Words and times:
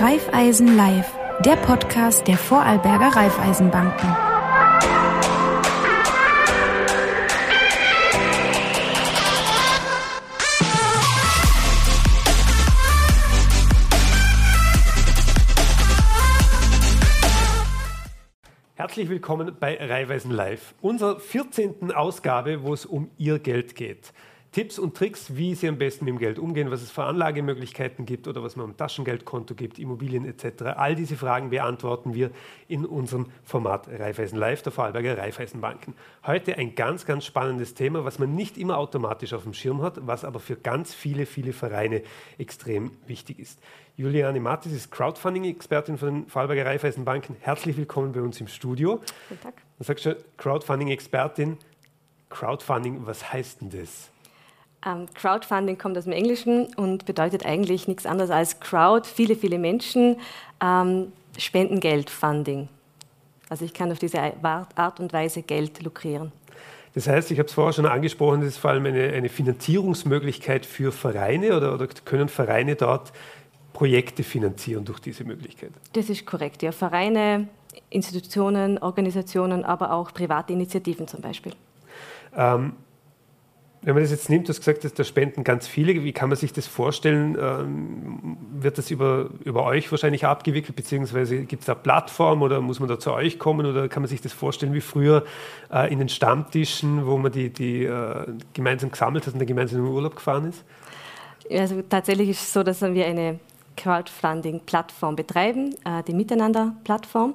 Raiffeisen 0.00 0.78
Live, 0.78 1.12
der 1.44 1.56
Podcast 1.56 2.26
der 2.26 2.38
Vorarlberger 2.38 3.14
Raiffeisenbanken. 3.14 4.08
Herzlich 18.76 19.10
willkommen 19.10 19.54
bei 19.60 19.76
Raiffeisen 19.78 20.30
Live, 20.30 20.74
unserer 20.80 21.20
14. 21.20 21.92
Ausgabe, 21.92 22.62
wo 22.62 22.72
es 22.72 22.86
um 22.86 23.10
Ihr 23.18 23.38
Geld 23.38 23.74
geht. 23.74 24.14
Tipps 24.52 24.80
und 24.80 24.96
Tricks, 24.96 25.36
wie 25.36 25.54
Sie 25.54 25.68
am 25.68 25.78
besten 25.78 26.04
mit 26.04 26.12
dem 26.12 26.18
Geld 26.18 26.40
umgehen, 26.40 26.72
was 26.72 26.82
es 26.82 26.90
für 26.90 27.04
Anlagemöglichkeiten 27.04 28.04
gibt 28.04 28.26
oder 28.26 28.42
was 28.42 28.56
man 28.56 28.66
am 28.66 28.76
Taschengeldkonto 28.76 29.54
gibt, 29.54 29.78
Immobilien 29.78 30.24
etc. 30.24 30.62
All 30.74 30.96
diese 30.96 31.16
Fragen 31.16 31.50
beantworten 31.50 32.14
wir 32.14 32.32
in 32.66 32.84
unserem 32.84 33.26
Format 33.44 33.86
Raiffeisen 33.88 34.36
Live 34.36 34.62
der 34.62 34.72
Vorarlberger 34.72 35.18
Raiffeisenbanken. 35.18 35.94
Heute 36.26 36.58
ein 36.58 36.74
ganz, 36.74 37.06
ganz 37.06 37.26
spannendes 37.26 37.74
Thema, 37.74 38.04
was 38.04 38.18
man 38.18 38.34
nicht 38.34 38.58
immer 38.58 38.76
automatisch 38.76 39.34
auf 39.34 39.44
dem 39.44 39.54
Schirm 39.54 39.82
hat, 39.82 40.04
was 40.04 40.24
aber 40.24 40.40
für 40.40 40.56
ganz 40.56 40.94
viele, 40.94 41.26
viele 41.26 41.52
Vereine 41.52 42.02
extrem 42.36 42.90
wichtig 43.06 43.38
ist. 43.38 43.60
Juliane 43.96 44.40
Mattis 44.40 44.72
ist 44.72 44.90
Crowdfunding-Expertin 44.90 45.96
von 45.96 46.08
den 46.08 46.26
Vorarlberger 46.26 46.66
Raiffeisenbanken. 46.66 47.36
Herzlich 47.38 47.76
willkommen 47.76 48.10
bei 48.10 48.20
uns 48.20 48.40
im 48.40 48.48
Studio. 48.48 49.00
Guten 49.28 49.42
Tag. 49.42 49.54
Dann 49.78 49.86
sagst 49.86 50.06
du 50.06 50.16
Crowdfunding-Expertin. 50.38 51.56
Crowdfunding, 52.30 53.06
was 53.06 53.32
heißt 53.32 53.60
denn 53.60 53.70
das? 53.70 54.10
Ähm, 54.86 55.06
Crowdfunding 55.14 55.76
kommt 55.76 55.98
aus 55.98 56.04
dem 56.04 56.12
Englischen 56.12 56.72
und 56.74 57.04
bedeutet 57.04 57.44
eigentlich 57.44 57.86
nichts 57.86 58.06
anderes 58.06 58.30
als 58.30 58.60
Crowd, 58.60 59.06
viele, 59.06 59.36
viele 59.36 59.58
Menschen, 59.58 60.16
ähm, 60.62 61.12
spenden 61.38 61.80
Geld, 61.80 62.08
Funding. 62.08 62.68
Also 63.48 63.64
ich 63.64 63.74
kann 63.74 63.90
auf 63.92 63.98
diese 63.98 64.20
Art 64.42 65.00
und 65.00 65.12
Weise 65.12 65.42
Geld 65.42 65.82
lukrieren. 65.82 66.32
Das 66.94 67.06
heißt, 67.06 67.30
ich 67.30 67.38
habe 67.38 67.46
es 67.46 67.54
vorher 67.54 67.72
schon 67.72 67.86
angesprochen, 67.86 68.40
das 68.40 68.50
ist 68.50 68.58
vor 68.58 68.70
allem 68.70 68.86
eine, 68.86 69.12
eine 69.12 69.28
Finanzierungsmöglichkeit 69.28 70.66
für 70.66 70.92
Vereine 70.92 71.56
oder, 71.56 71.74
oder, 71.74 71.86
können 71.86 72.28
Vereine 72.28 72.74
dort 72.74 73.12
Projekte 73.72 74.24
finanzieren 74.24 74.84
durch 74.84 74.98
diese 74.98 75.24
Möglichkeit? 75.24 75.70
Das 75.92 76.10
ist 76.10 76.26
korrekt, 76.26 76.62
ja. 76.62 76.72
Vereine, 76.72 77.48
Institutionen, 77.90 78.78
Organisationen, 78.78 79.64
aber 79.64 79.92
auch 79.92 80.12
private 80.12 80.52
Initiativen 80.52 81.06
zum 81.06 81.20
Beispiel. 81.20 81.52
Ähm, 82.36 82.72
wenn 83.82 83.94
man 83.94 84.02
das 84.02 84.10
jetzt 84.10 84.28
nimmt, 84.28 84.46
du 84.46 84.50
hast 84.50 84.58
gesagt, 84.58 84.84
dass 84.84 84.92
da 84.92 85.04
spenden 85.04 85.42
ganz 85.42 85.66
viele. 85.66 86.04
Wie 86.04 86.12
kann 86.12 86.28
man 86.28 86.36
sich 86.36 86.52
das 86.52 86.66
vorstellen? 86.66 87.36
Ähm, 87.40 88.36
wird 88.52 88.76
das 88.76 88.90
über, 88.90 89.30
über 89.44 89.64
euch 89.64 89.90
wahrscheinlich 89.90 90.26
abgewickelt, 90.26 90.76
beziehungsweise 90.76 91.44
gibt 91.44 91.62
es 91.62 91.66
da 91.66 91.74
Plattform 91.74 92.42
oder 92.42 92.60
muss 92.60 92.78
man 92.78 92.90
da 92.90 92.98
zu 92.98 93.12
euch 93.12 93.38
kommen 93.38 93.64
oder 93.64 93.88
kann 93.88 94.02
man 94.02 94.08
sich 94.08 94.20
das 94.20 94.34
vorstellen 94.34 94.74
wie 94.74 94.82
früher 94.82 95.24
äh, 95.72 95.90
in 95.90 95.98
den 95.98 96.10
Stammtischen, 96.10 97.06
wo 97.06 97.16
man 97.16 97.32
die, 97.32 97.48
die 97.48 97.84
äh, 97.84 98.26
gemeinsam 98.52 98.90
gesammelt 98.90 99.26
hat 99.26 99.32
und 99.32 99.38
dann 99.38 99.46
gemeinsam 99.46 99.78
in 99.78 99.86
den 99.86 99.94
Urlaub 99.94 100.14
gefahren 100.14 100.50
ist? 100.50 100.62
Also 101.50 101.80
tatsächlich 101.88 102.28
ist 102.28 102.42
es 102.42 102.52
so, 102.52 102.62
dass 102.62 102.82
wir 102.82 103.06
eine 103.06 103.40
Crowdfunding-Plattform 103.78 105.16
betreiben, 105.16 105.74
äh, 105.86 106.02
die 106.06 106.12
Miteinander-Plattform. 106.12 107.34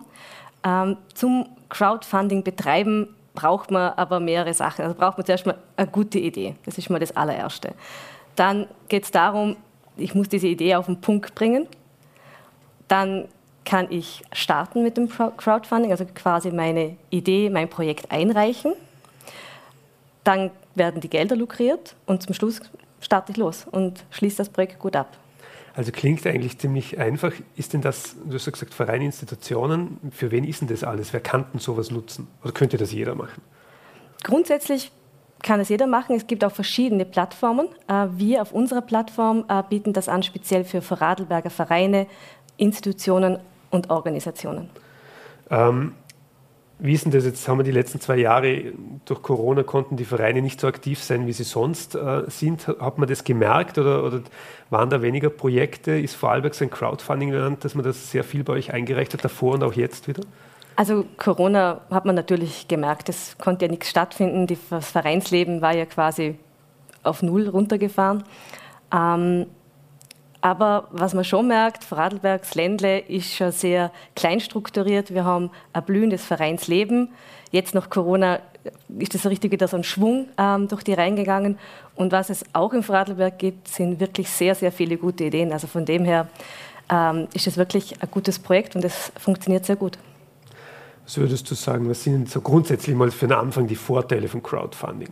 Ähm, 0.64 0.98
zum 1.16 1.48
Crowdfunding 1.70 2.44
betreiben 2.44 3.15
braucht 3.36 3.72
man 3.72 3.94
aber 3.94 4.20
mehrere 4.20 4.54
Sachen. 4.54 4.84
Also 4.84 4.96
braucht 4.96 5.18
man 5.18 5.26
zuerst 5.26 5.46
mal 5.46 5.58
eine 5.76 5.88
gute 5.88 6.20
Idee. 6.20 6.56
Das 6.66 6.78
ist 6.78 6.90
mal 6.90 7.00
das 7.00 7.16
allererste. 7.16 7.74
Dann 8.36 8.68
geht 8.88 9.04
es 9.04 9.12
darum, 9.12 9.58
ich 9.98 10.16
muss 10.16 10.30
diese 10.30 10.48
Idee 10.48 10.76
auf 10.76 10.88
den 10.88 11.00
Punkt 11.00 11.36
bringen. 11.36 11.68
Dann 12.88 13.28
kann 13.64 13.88
ich 13.90 14.24
starten 14.32 14.84
mit 14.84 14.98
dem 14.98 15.10
Crowdfunding, 15.10 15.92
also 15.92 16.06
quasi 16.14 16.52
meine 16.52 16.98
Idee, 17.10 17.50
mein 17.50 17.70
Projekt 17.70 18.12
einreichen. 18.12 18.74
Dann 20.24 20.52
werden 20.76 21.02
die 21.02 21.10
Gelder 21.10 21.36
lukriert 21.36 21.96
und 22.06 22.22
zum 22.22 22.34
Schluss 22.34 22.62
starte 23.00 23.32
ich 23.32 23.38
los 23.38 23.66
und 23.70 24.04
schließe 24.12 24.38
das 24.38 24.50
Projekt 24.50 24.80
gut 24.80 24.96
ab. 24.96 25.18
Also 25.76 25.92
klingt 25.92 26.26
eigentlich 26.26 26.58
ziemlich 26.58 26.98
einfach. 27.00 27.34
Ist 27.56 27.74
denn 27.74 27.82
das, 27.82 28.16
du 28.26 28.36
hast 28.36 28.46
ja 28.46 28.52
gesagt, 28.54 28.74
Vereine, 28.74 29.06
Institutionen, 29.06 30.00
für 30.12 30.32
wen 30.32 30.46
ist 30.46 30.62
denn 30.62 30.70
das 30.70 30.84
alles? 30.84 31.12
Wer 31.12 31.20
kann 31.20 31.46
denn 31.52 31.60
sowas 31.60 31.92
nutzen? 31.92 32.28
Oder 32.44 32.54
könnte 32.54 32.78
das 32.78 32.94
jeder 32.94 33.14
machen? 33.14 33.42
Grundsätzlich 34.24 34.92
kann 35.44 35.60
es 35.60 35.70
jeder 35.70 35.86
machen. 35.86 36.16
Es 36.16 36.28
gibt 36.28 36.44
auch 36.46 36.52
verschiedene 36.52 37.06
Plattformen. 37.06 37.68
Äh, 37.88 38.08
wir 38.12 38.42
auf 38.42 38.54
unserer 38.54 38.82
Plattform 38.82 39.46
äh, 39.50 39.64
bieten 39.70 39.92
das 39.92 40.08
an, 40.08 40.24
speziell 40.24 40.64
für 40.64 40.82
Vorarlberger 40.82 41.50
Vereine, 41.50 42.08
Institutionen 42.58 43.40
und 43.70 43.90
Organisationen. 43.90 44.70
Ähm, 45.52 45.94
wie 46.78 46.94
ist 46.94 47.06
denn 47.06 47.12
das 47.12 47.24
jetzt? 47.24 47.48
Haben 47.48 47.60
wir 47.60 47.64
die 47.64 47.72
letzten 47.72 48.02
zwei 48.02 48.18
Jahre 48.18 48.74
durch 49.06 49.22
Corona 49.22 49.64
konnten 49.64 49.96
die 49.96 50.06
Vereine 50.06 50.42
nicht 50.42 50.60
so 50.60 50.68
aktiv 50.68 51.02
sein, 51.02 51.26
wie 51.26 51.32
sie 51.32 51.44
sonst 51.44 51.96
äh, 51.96 52.24
sind. 52.28 52.68
Hat 52.68 52.98
man 52.98 53.08
das 53.08 53.24
gemerkt 53.24 53.78
oder, 53.78 54.04
oder, 54.04 54.22
waren 54.70 54.90
da 54.90 55.02
weniger 55.02 55.30
Projekte? 55.30 55.92
Ist 55.92 56.16
Vorarlberg 56.16 56.54
so 56.54 56.66
ein 56.66 56.72
Crowdfunding-Land, 56.72 57.64
dass 57.64 57.76
man 57.76 57.86
das 57.86 58.12
sehr 58.12 58.24
viel 58.24 58.44
bei 58.44 58.54
euch 58.54 58.74
eingereicht 58.74 59.14
hat, 59.14 59.24
davor 59.24 59.54
und 59.54 59.64
auch 59.64 59.74
jetzt 59.74 60.08
wieder? 60.08 60.24
Also 60.76 61.06
Corona 61.18 61.80
hat 61.90 62.04
man 62.04 62.16
natürlich 62.16 62.68
gemerkt, 62.68 63.08
es 63.08 63.38
konnte 63.38 63.66
ja 63.66 63.72
nichts 63.72 63.90
stattfinden. 63.90 64.48
Das 64.70 64.92
Vereinsleben 64.92 65.62
war 65.62 65.74
ja 65.74 65.86
quasi 65.86 66.38
auf 67.04 67.22
Null 67.22 67.48
runtergefahren. 67.48 68.24
Ähm, 68.94 69.46
aber 70.46 70.88
was 70.92 71.16
man 71.16 71.24
schon 71.24 71.48
merkt, 71.48 71.84
Vorarlbergs 71.84 72.54
Ländle 72.54 73.00
ist 73.00 73.34
schon 73.34 73.52
sehr 73.52 73.92
klein 74.16 74.40
strukturiert. 74.40 75.12
Wir 75.12 75.26
haben 75.26 75.50
ein 75.74 75.84
blühendes 75.84 76.24
Vereinsleben. 76.24 77.10
Jetzt 77.50 77.74
nach 77.74 77.90
Corona 77.90 78.42
ist 79.00 79.16
das 79.16 79.24
so 79.24 79.30
richtig 79.30 79.52
wieder 79.52 79.68
so 79.68 79.76
ein 79.76 79.84
Schwung 79.84 80.28
ähm, 80.38 80.68
durch 80.68 80.84
die 80.84 80.94
Reihen 80.94 81.16
gegangen. 81.16 81.58
Und 81.96 82.12
was 82.12 82.30
es 82.30 82.46
auch 82.54 82.74
im 82.74 82.84
Vorarlberg 82.84 83.40
gibt, 83.40 83.70
sind 83.70 84.00
wirklich 84.00 84.30
sehr, 84.30 84.54
sehr 84.54 84.72
viele 84.72 84.98
gute 84.98 85.24
Ideen. 85.24 85.52
Also 85.52 85.66
von 85.66 85.84
dem 85.84 86.06
her 86.06 86.28
ähm, 86.92 87.28
ist 87.34 87.48
es 87.48 87.58
wirklich 87.58 88.00
ein 88.04 88.12
gutes 88.12 88.38
Projekt 88.38 88.76
und 88.76 88.86
es 88.86 89.12
funktioniert 89.20 89.66
sehr 89.66 89.78
gut. 89.78 89.98
Was 91.06 91.18
würdest 91.18 91.50
du 91.50 91.56
sagen, 91.56 91.90
was 91.90 92.04
sind 92.04 92.30
so 92.30 92.40
grundsätzlich 92.40 92.96
mal 92.96 93.10
für 93.10 93.26
den 93.26 93.36
Anfang 93.36 93.66
die 93.66 93.76
Vorteile 93.76 94.28
von 94.28 94.44
Crowdfunding? 94.44 95.10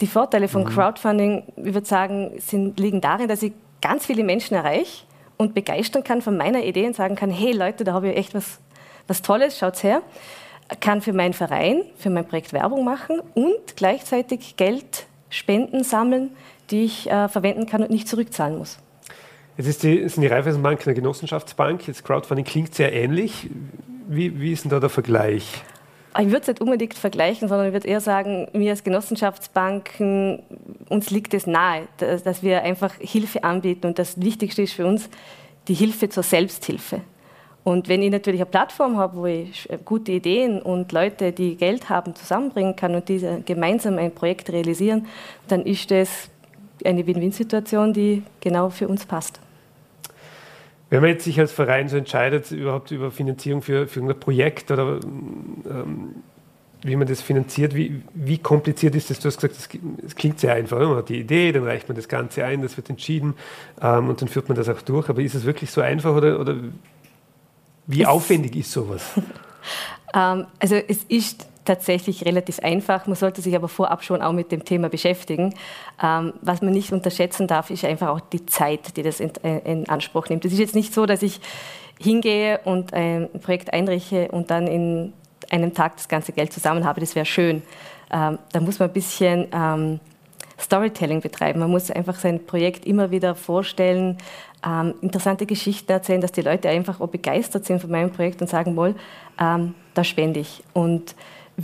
Die 0.00 0.06
Vorteile 0.06 0.46
von 0.46 0.62
mhm. 0.62 0.68
Crowdfunding, 0.68 1.42
ich 1.56 1.74
würde 1.74 1.88
sagen, 1.88 2.30
sind, 2.38 2.78
liegen 2.78 3.00
darin, 3.00 3.26
dass 3.26 3.42
ich 3.42 3.54
ganz 3.80 4.06
viele 4.06 4.24
Menschen 4.24 4.54
erreiche 4.54 5.04
und 5.36 5.54
begeistern 5.54 6.04
kann 6.04 6.22
von 6.22 6.36
meiner 6.36 6.64
Idee 6.64 6.86
und 6.86 6.96
sagen 6.96 7.16
kann, 7.16 7.30
hey 7.30 7.52
Leute, 7.52 7.84
da 7.84 7.92
habe 7.92 8.10
ich 8.10 8.16
echt 8.16 8.34
was, 8.34 8.58
was 9.06 9.22
Tolles, 9.22 9.58
schaut's 9.58 9.82
her. 9.82 10.02
Kann 10.80 11.00
für 11.00 11.12
meinen 11.12 11.32
Verein, 11.32 11.82
für 11.96 12.10
mein 12.10 12.26
Projekt 12.26 12.52
Werbung 12.52 12.84
machen 12.84 13.20
und 13.34 13.76
gleichzeitig 13.76 14.56
Geld, 14.56 15.06
Spenden 15.30 15.82
sammeln, 15.84 16.30
die 16.70 16.84
ich 16.84 17.10
äh, 17.10 17.28
verwenden 17.28 17.66
kann 17.66 17.82
und 17.82 17.90
nicht 17.90 18.08
zurückzahlen 18.08 18.58
muss. 18.58 18.78
Jetzt 19.56 19.66
ist 19.66 19.82
die, 19.82 20.08
sind 20.08 20.22
die 20.22 20.28
Raiffeisenbank 20.28 20.86
eine 20.86 20.94
Genossenschaftsbank. 20.94 21.86
Jetzt 21.86 22.04
Crowdfunding 22.04 22.44
klingt 22.44 22.74
sehr 22.74 22.92
ähnlich. 22.92 23.50
Wie, 24.08 24.40
wie 24.40 24.52
ist 24.52 24.64
denn 24.64 24.70
da 24.70 24.80
der 24.80 24.88
Vergleich? 24.88 25.62
Ich 26.18 26.26
würde 26.26 26.40
es 26.40 26.46
nicht 26.48 26.60
unbedingt 26.60 26.94
vergleichen, 26.94 27.48
sondern 27.48 27.68
ich 27.68 27.72
würde 27.72 27.86
eher 27.86 28.00
sagen, 28.00 28.48
wir 28.52 28.70
als 28.70 28.82
Genossenschaftsbanken, 28.82 30.42
uns 30.88 31.10
liegt 31.10 31.34
es 31.34 31.46
nahe, 31.46 31.86
dass, 31.98 32.42
wir 32.42 32.62
einfach 32.62 32.94
Hilfe 32.98 33.44
anbieten. 33.44 33.86
Und 33.86 33.98
das 33.98 34.20
Wichtigste 34.20 34.62
ist 34.62 34.72
für 34.72 34.86
uns 34.86 35.08
die 35.68 35.74
Hilfe 35.74 36.08
zur 36.08 36.24
Selbsthilfe. 36.24 37.02
Und 37.62 37.88
wenn 37.88 38.02
ich 38.02 38.10
natürlich 38.10 38.40
eine 38.40 38.50
Plattform 38.50 38.96
habe, 38.96 39.16
wo 39.18 39.26
ich 39.26 39.68
gute 39.84 40.12
Ideen 40.12 40.60
und 40.60 40.90
Leute, 40.92 41.30
die 41.30 41.56
Geld 41.56 41.88
haben, 41.90 42.14
zusammenbringen 42.14 42.74
kann 42.74 42.94
und 42.94 43.08
diese 43.08 43.42
gemeinsam 43.42 43.98
ein 43.98 44.12
Projekt 44.12 44.50
realisieren, 44.50 45.06
dann 45.46 45.64
ist 45.64 45.90
das 45.90 46.28
eine 46.84 47.06
Win-Win-Situation, 47.06 47.92
die 47.92 48.22
genau 48.40 48.70
für 48.70 48.88
uns 48.88 49.04
passt. 49.04 49.40
Wenn 50.90 51.02
man 51.02 51.10
jetzt 51.10 51.24
sich 51.24 51.38
als 51.38 51.52
Verein 51.52 51.88
so 51.88 51.96
entscheidet, 51.96 52.50
überhaupt 52.50 52.90
über 52.90 53.10
Finanzierung 53.12 53.62
für, 53.62 53.86
für 53.86 54.00
ein 54.00 54.18
Projekt 54.18 54.70
oder 54.72 54.98
ähm, 55.04 56.16
wie 56.82 56.96
man 56.96 57.06
das 57.06 57.20
finanziert, 57.22 57.74
wie, 57.74 58.02
wie 58.14 58.38
kompliziert 58.38 58.94
ist 58.94 59.10
das? 59.10 59.20
Du 59.20 59.28
hast 59.28 59.40
gesagt, 59.40 59.78
es 60.04 60.16
klingt 60.16 60.40
sehr 60.40 60.54
einfach. 60.54 60.78
Man 60.78 60.96
hat 60.96 61.08
die 61.08 61.20
Idee, 61.20 61.52
dann 61.52 61.64
reicht 61.64 61.88
man 61.88 61.96
das 61.96 62.08
Ganze 62.08 62.44
ein, 62.44 62.62
das 62.62 62.76
wird 62.76 62.90
entschieden 62.90 63.34
ähm, 63.80 64.08
und 64.08 64.20
dann 64.20 64.28
führt 64.28 64.48
man 64.48 64.56
das 64.56 64.68
auch 64.68 64.82
durch. 64.82 65.08
Aber 65.08 65.20
ist 65.20 65.34
es 65.34 65.44
wirklich 65.44 65.70
so 65.70 65.80
einfach 65.80 66.14
oder, 66.14 66.40
oder 66.40 66.56
wie 67.86 68.06
aufwendig 68.06 68.56
ist 68.56 68.72
sowas? 68.72 69.12
ähm, 70.14 70.46
also 70.58 70.74
es 70.74 71.04
ist 71.04 71.46
tatsächlich 71.70 72.26
relativ 72.26 72.58
einfach. 72.58 73.06
Man 73.06 73.14
sollte 73.14 73.40
sich 73.40 73.54
aber 73.54 73.68
vorab 73.68 74.02
schon 74.02 74.22
auch 74.22 74.32
mit 74.32 74.50
dem 74.50 74.64
Thema 74.64 74.88
beschäftigen. 74.88 75.54
Ähm, 76.02 76.32
was 76.42 76.62
man 76.62 76.72
nicht 76.72 76.92
unterschätzen 76.92 77.46
darf, 77.46 77.70
ist 77.70 77.84
einfach 77.84 78.08
auch 78.08 78.18
die 78.18 78.44
Zeit, 78.44 78.96
die 78.96 79.04
das 79.04 79.20
in, 79.20 79.30
äh, 79.44 79.58
in 79.70 79.88
Anspruch 79.88 80.28
nimmt. 80.28 80.44
Es 80.44 80.52
ist 80.52 80.58
jetzt 80.58 80.74
nicht 80.74 80.92
so, 80.92 81.06
dass 81.06 81.22
ich 81.22 81.40
hingehe 82.00 82.58
und 82.64 82.92
ein 82.92 83.28
Projekt 83.40 83.72
einrichte 83.72 84.28
und 84.32 84.50
dann 84.50 84.66
in 84.66 85.12
einem 85.48 85.72
Tag 85.72 85.96
das 85.96 86.08
ganze 86.08 86.32
Geld 86.32 86.52
zusammen 86.52 86.84
habe. 86.84 86.98
Das 86.98 87.14
wäre 87.14 87.26
schön. 87.26 87.62
Ähm, 88.12 88.38
da 88.52 88.60
muss 88.60 88.80
man 88.80 88.88
ein 88.88 88.92
bisschen 88.92 89.46
ähm, 89.52 90.00
Storytelling 90.58 91.20
betreiben. 91.20 91.60
Man 91.60 91.70
muss 91.70 91.88
einfach 91.92 92.16
sein 92.16 92.46
Projekt 92.46 92.84
immer 92.84 93.12
wieder 93.12 93.36
vorstellen, 93.36 94.18
ähm, 94.66 94.94
interessante 95.02 95.46
Geschichten 95.46 95.92
erzählen, 95.92 96.20
dass 96.20 96.32
die 96.32 96.42
Leute 96.42 96.68
einfach 96.68 97.00
auch 97.00 97.08
begeistert 97.08 97.64
sind 97.64 97.80
von 97.80 97.90
meinem 97.90 98.10
Projekt 98.10 98.42
und 98.42 98.48
sagen, 98.48 98.74
wohl, 98.74 98.96
ähm, 99.38 99.74
da 99.94 100.02
spende 100.02 100.40
ich. 100.40 100.64
Und 100.72 101.14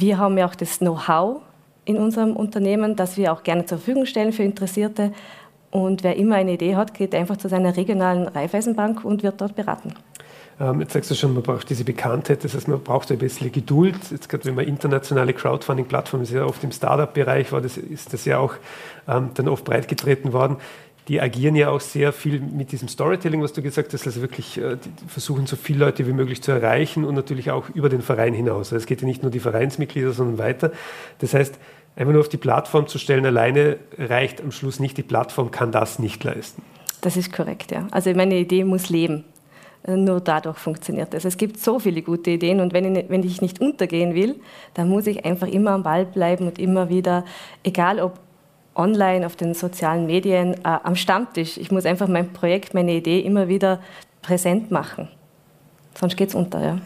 wir 0.01 0.19
haben 0.19 0.37
ja 0.37 0.47
auch 0.47 0.55
das 0.55 0.79
Know-how 0.79 1.41
in 1.85 1.97
unserem 1.97 2.35
Unternehmen, 2.35 2.97
das 2.97 3.17
wir 3.17 3.33
auch 3.33 3.43
gerne 3.43 3.65
zur 3.65 3.79
Verfügung 3.79 4.07
stellen 4.07 4.33
für 4.33 4.43
Interessierte. 4.43 5.13
Und 5.71 6.03
wer 6.03 6.17
immer 6.17 6.37
eine 6.37 6.53
Idee 6.53 6.77
hat, 6.77 6.95
geht 6.95 7.15
einfach 7.15 7.37
zu 7.37 7.49
seiner 7.49 7.77
regionalen 7.77 8.29
Raiffeisenbank 8.29 9.05
und 9.05 9.23
wird 9.23 9.41
dort 9.41 9.57
beraten. 9.57 9.95
Ähm, 10.59 10.81
jetzt 10.81 10.95
sagst 10.95 11.11
du 11.11 11.15
schon, 11.15 11.35
man 11.35 11.43
braucht 11.43 11.69
diese 11.69 11.85
Bekanntheit, 11.85 12.43
das 12.43 12.55
heißt, 12.55 12.67
man 12.67 12.81
braucht 12.81 13.11
ein 13.13 13.19
bisschen 13.19 13.53
Geduld. 13.53 13.97
Jetzt 14.11 14.29
gerade 14.29 14.45
wenn 14.47 14.55
man 14.55 14.65
internationale 14.67 15.35
Crowdfunding-Plattformen, 15.35 16.25
sehr 16.25 16.47
oft 16.47 16.65
im 16.65 16.73
Startup-Bereich 16.73 17.53
war, 17.53 17.61
das, 17.61 17.77
ist 17.77 18.13
das 18.13 18.25
ja 18.25 18.39
auch 18.39 18.55
ähm, 19.07 19.31
dann 19.35 19.49
oft 19.49 19.65
breitgetreten 19.65 20.33
worden. 20.33 20.57
Die 21.09 21.21
agieren 21.21 21.55
ja 21.55 21.71
auch 21.71 21.81
sehr 21.81 22.13
viel 22.13 22.41
mit 22.41 22.73
diesem 22.73 22.89
Storytelling, 22.89 23.41
was 23.41 23.53
du 23.53 23.63
gesagt 23.63 23.93
hast, 23.93 24.07
also 24.07 24.21
wirklich 24.21 24.59
äh, 24.59 24.77
versuchen, 25.07 25.47
so 25.47 25.55
viele 25.57 25.85
Leute 25.85 26.07
wie 26.07 26.13
möglich 26.13 26.43
zu 26.43 26.51
erreichen 26.51 27.05
und 27.05 27.15
natürlich 27.15 27.51
auch 27.53 27.69
über 27.71 27.89
den 27.89 28.03
Verein 28.03 28.35
hinaus. 28.35 28.73
Also 28.73 28.77
es 28.77 28.87
geht 28.87 29.03
ja 29.03 29.07
nicht 29.07 29.23
nur 29.23 29.31
die 29.31 29.39
Vereinsmitglieder, 29.39 30.13
sondern 30.13 30.39
weiter. 30.39 30.73
Das 31.21 31.33
heißt, 31.33 31.59
einfach 31.95 32.13
nur 32.13 32.21
auf 32.21 32.29
die 32.29 32.39
Plattform 32.39 32.89
zu 32.89 32.99
stellen 32.99 33.25
alleine 33.25 33.79
reicht 33.97 34.43
am 34.43 34.51
Schluss 34.51 34.81
nicht. 34.81 34.97
Die 34.97 35.05
Plattform 35.05 35.51
kann 35.53 35.71
das 35.71 35.99
nicht 35.99 36.25
leisten. 36.25 36.63
Das 37.03 37.17
ist 37.17 37.33
korrekt, 37.33 37.71
ja. 37.71 37.87
Also 37.93 38.13
meine 38.15 38.37
Idee 38.37 38.65
muss 38.65 38.89
leben. 38.89 39.25
Nur 39.87 40.21
dadurch 40.21 40.59
funktioniert 40.59 41.15
es. 41.15 41.25
Es 41.25 41.37
gibt 41.37 41.61
so 41.61 41.79
viele 41.79 42.03
gute 42.03 42.33
Ideen 42.33 42.61
und 42.61 42.73
wenn 42.73 42.97
ich, 42.97 43.09
wenn 43.09 43.23
ich 43.23 43.41
nicht 43.41 43.61
untergehen 43.61 44.15
will, 44.15 44.41
dann 44.75 44.89
muss 44.89 45.07
ich 45.07 45.25
einfach 45.25 45.47
immer 45.47 45.71
am 45.71 45.85
Ball 45.85 46.05
bleiben 46.05 46.49
und 46.49 46.59
immer 46.59 46.89
wieder, 46.89 47.25
egal 47.63 48.01
ob 48.01 48.19
online, 48.77 49.27
auf 49.27 49.37
den 49.37 49.55
sozialen 49.55 50.07
Medien, 50.07 50.55
äh, 50.55 50.79
am 50.83 50.97
Stammtisch, 50.97 51.57
ich 51.57 51.71
muss 51.71 51.87
einfach 51.87 52.09
mein 52.09 52.33
Projekt, 52.33 52.75
meine 52.75 52.93
Idee 52.93 53.21
immer 53.21 53.49
wieder 53.49 53.81
präsent 54.23 54.71
machen. 54.71 55.09
Sonst 55.99 56.17
geht 56.17 56.29
es 56.29 56.35
unter. 56.35 56.63
Ja. 56.63 56.79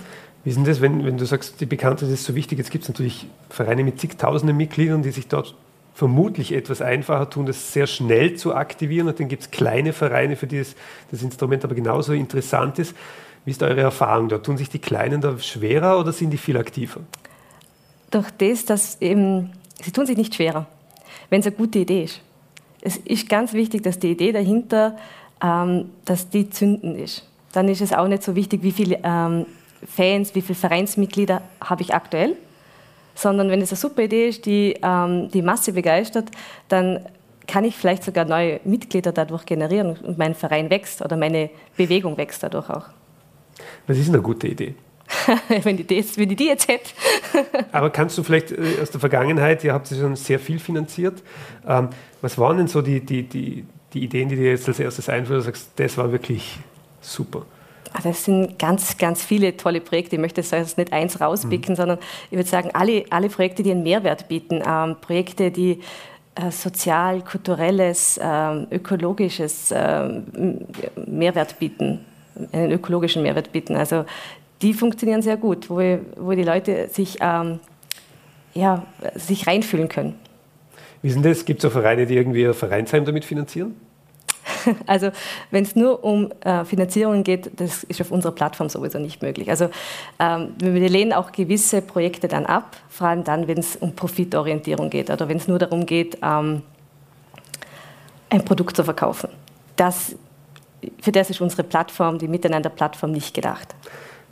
Wie 0.45 0.51
ist 0.51 0.57
denn 0.57 0.65
das, 0.65 0.81
wenn, 0.81 1.05
wenn 1.05 1.19
du 1.19 1.27
sagst, 1.27 1.61
die 1.61 1.67
Bekanntheit 1.67 2.09
ist 2.09 2.25
so 2.25 2.35
wichtig? 2.35 2.59
Jetzt 2.59 2.71
gibt 2.71 2.85
es 2.85 2.89
natürlich 2.89 3.27
Vereine 3.49 3.85
mit 3.85 4.01
zigtausenden 4.01 4.57
Mitgliedern, 4.57 5.03
die 5.03 5.11
sich 5.11 5.29
dort 5.29 5.55
vermutlich 5.95 6.53
etwas 6.53 6.81
einfacher 6.81 7.29
tun, 7.29 7.45
das 7.45 7.73
sehr 7.73 7.87
schnell 7.87 8.35
zu 8.35 8.55
aktivieren. 8.55 9.09
Und 9.09 9.21
dann 9.21 9.29
gibt 9.29 9.43
es 9.43 9.51
kleine 9.51 9.93
Vereine, 9.93 10.37
für 10.37 10.47
die 10.47 10.59
das, 10.59 10.75
das 11.11 11.23
Instrument 11.23 11.65
aber 11.65 11.75
genauso 11.75 12.13
interessant 12.13 12.79
ist. 12.79 12.95
Wie 13.45 13.51
ist 13.51 13.63
eure 13.63 13.81
Erfahrung 13.81 14.29
da? 14.29 14.39
Tun 14.39 14.57
sich 14.57 14.69
die 14.69 14.79
Kleinen 14.79 15.21
da 15.21 15.39
schwerer 15.39 15.99
oder 15.99 16.13
sind 16.13 16.31
die 16.31 16.39
viel 16.39 16.57
aktiver? 16.57 17.01
Durch 18.11 18.31
das, 18.39 18.65
dass 18.65 19.01
eben, 19.01 19.53
sie 19.83 19.93
tun 19.93 20.07
sich 20.07 20.17
nicht 20.17 20.35
schwerer, 20.35 20.67
wenn 21.31 21.41
es 21.41 21.47
eine 21.47 21.57
gute 21.57 21.79
Idee 21.79 22.05
ist. 22.05 22.21
Es 22.83 22.97
ist 22.97 23.29
ganz 23.29 23.53
wichtig, 23.53 23.83
dass 23.83 23.99
die 23.99 24.11
Idee 24.11 24.33
dahinter, 24.33 24.97
ähm, 25.43 25.91
dass 26.05 26.29
die 26.29 26.51
zünden 26.51 26.97
ist. 26.97 27.27
Dann 27.53 27.69
ist 27.69 27.81
es 27.81 27.93
auch 27.93 28.09
nicht 28.09 28.23
so 28.23 28.37
wichtig, 28.37 28.63
wie 28.63 28.73
viele 28.73 29.01
ähm, 29.03 29.47
Fans, 29.87 30.35
wie 30.35 30.43
viele 30.43 30.59
Vereinsmitglieder 30.59 31.43
habe 31.61 31.83
ich 31.83 31.95
aktuell, 31.95 32.37
sondern 33.15 33.51
wenn 33.51 33.61
es 33.61 33.71
eine 33.71 33.79
super 33.79 34.03
Idee 34.03 34.29
ist, 34.29 34.47
die 34.47 34.77
ähm, 34.83 35.31
die 35.31 35.43
Masse 35.43 35.73
begeistert, 35.73 36.31
dann 36.69 37.01
kann 37.47 37.65
ich 37.65 37.77
vielleicht 37.77 38.05
sogar 38.05 38.25
neue 38.25 38.61
Mitglieder 38.65 39.13
dadurch 39.13 39.45
generieren 39.45 39.97
und 39.97 40.19
mein 40.19 40.35
Verein 40.35 40.71
wächst 40.71 41.03
oder 41.03 41.17
meine 41.17 41.51
Bewegung 41.77 42.17
wächst 42.17 42.43
dadurch 42.43 42.71
auch. 42.71 42.87
Was 43.87 43.99
ist 43.99 44.09
eine 44.09 44.23
gute 44.23 44.47
Idee? 44.47 44.75
wenn, 45.63 45.77
die 45.77 45.87
das, 45.87 46.17
wenn 46.17 46.31
ich 46.31 46.37
die 46.37 46.47
jetzt 46.47 46.69
hätte. 46.69 46.91
Aber 47.73 47.91
kannst 47.91 48.17
du 48.19 48.23
vielleicht 48.23 48.53
äh, 48.53 48.79
aus 48.83 48.91
der 48.91 49.01
Vergangenheit, 49.01 49.65
ihr 49.65 49.73
habt 49.73 49.91
ja 49.91 49.97
schon 49.97 50.17
sehr 50.17 50.39
viel 50.39 50.59
finanziert, 50.59 51.23
ähm, 51.67 51.89
was 52.21 52.39
waren 52.39 52.59
denn 52.59 52.69
so 52.69 52.83
die, 52.83 53.01
die, 53.01 53.23
die, 53.23 53.65
die 53.93 54.05
Ideen, 54.05 54.29
die 54.29 54.37
dir 54.37 54.51
jetzt 54.51 54.69
als 54.69 54.79
erstes 54.79 55.09
einfallen, 55.09 55.41
sagst, 55.41 55.71
das 55.77 55.97
war 55.97 56.13
wirklich 56.13 56.59
super? 57.01 57.47
Also 57.93 58.11
es 58.11 58.25
sind 58.25 58.59
ganz, 58.59 58.99
ganz 58.99 59.25
viele 59.25 59.57
tolle 59.57 59.81
Projekte. 59.81 60.17
Ich 60.17 60.21
möchte 60.21 60.41
jetzt 60.41 60.79
nicht 60.79 60.93
eins 60.93 61.21
rauspicken, 61.21 61.73
mhm. 61.73 61.77
sondern 61.77 61.99
ich 62.31 62.37
würde 62.37 62.49
sagen, 62.49 62.71
alle, 62.73 63.05
alle 63.11 63.29
Projekte, 63.29 63.63
die 63.63 63.73
einen 63.73 63.83
Mehrwert 63.83 64.29
bieten, 64.29 64.63
ähm, 64.65 64.97
Projekte, 65.01 65.51
die 65.51 65.81
äh, 66.37 66.51
sozial, 66.53 67.23
kulturelles, 67.23 68.17
äh, 68.19 68.63
ökologisches 68.71 69.73
äh, 69.73 70.09
Mehrwert 71.07 71.59
bieten, 71.59 72.05
einen 72.53 72.71
ökologischen 72.71 73.23
Mehrwert 73.23 73.51
bieten. 73.51 73.75
Also 73.75 74.05
die 74.63 74.75
funktionieren 74.75 75.23
sehr 75.23 75.37
gut, 75.37 75.71
wo, 75.71 75.77
wo 76.17 76.33
die 76.33 76.43
Leute 76.43 76.89
sich, 76.89 77.19
ähm, 77.21 77.61
ja, 78.55 78.85
sich 79.15 79.47
reinfühlen 79.47 79.89
können. 79.89 80.15
Wie 81.03 81.11
sind 81.11 81.25
das? 81.25 81.45
Gibt 81.45 81.65
es 81.65 81.71
auch 81.71 81.73
Vereine, 81.73 82.07
die 82.07 82.15
irgendwie 82.15 82.43
ihr 82.43 82.55
Vereinsheim 82.55 83.05
damit 83.05 83.25
finanzieren? 83.25 83.75
Also 84.87 85.11
wenn 85.51 85.65
es 85.65 85.77
nur 85.77 86.05
um 86.05 86.31
äh, 86.41 86.65
Finanzierung 86.65 87.25
geht, 87.25 87.51
das 87.59 87.85
ist 87.85 88.01
auf 88.01 88.11
unserer 88.11 88.33
Plattform 88.33 88.69
sowieso 88.69 88.99
nicht 88.99 89.23
möglich. 89.23 89.49
Also 89.49 89.71
ähm, 90.19 90.55
wir 90.59 90.89
lehnen 90.89 91.13
auch 91.13 91.33
gewisse 91.33 91.81
Projekte 91.81 92.29
dann 92.29 92.47
ab, 92.47 92.77
vor 92.89 93.09
allem 93.09 93.25
dann, 93.25 93.49
wenn 93.49 93.59
es 93.59 93.77
um 93.77 93.95
Profitorientierung 93.95 94.91
geht 94.91 95.09
oder 95.09 95.29
wenn 95.29 95.39
es 95.39 95.49
nur 95.49 95.59
darum 95.59 95.87
geht, 95.87 96.19
ähm, 96.23 96.63
ein 98.29 98.45
Produkt 98.45 98.77
zu 98.77 98.85
verkaufen. 98.85 99.31
Das, 99.77 100.15
für 101.01 101.13
das 101.13 101.31
ist 101.31 101.41
unsere 101.41 101.65
Plattform, 101.65 102.19
die 102.19 102.29
Miteinander-Plattform, 102.29 103.13
nicht 103.13 103.35
gedacht. 103.35 103.75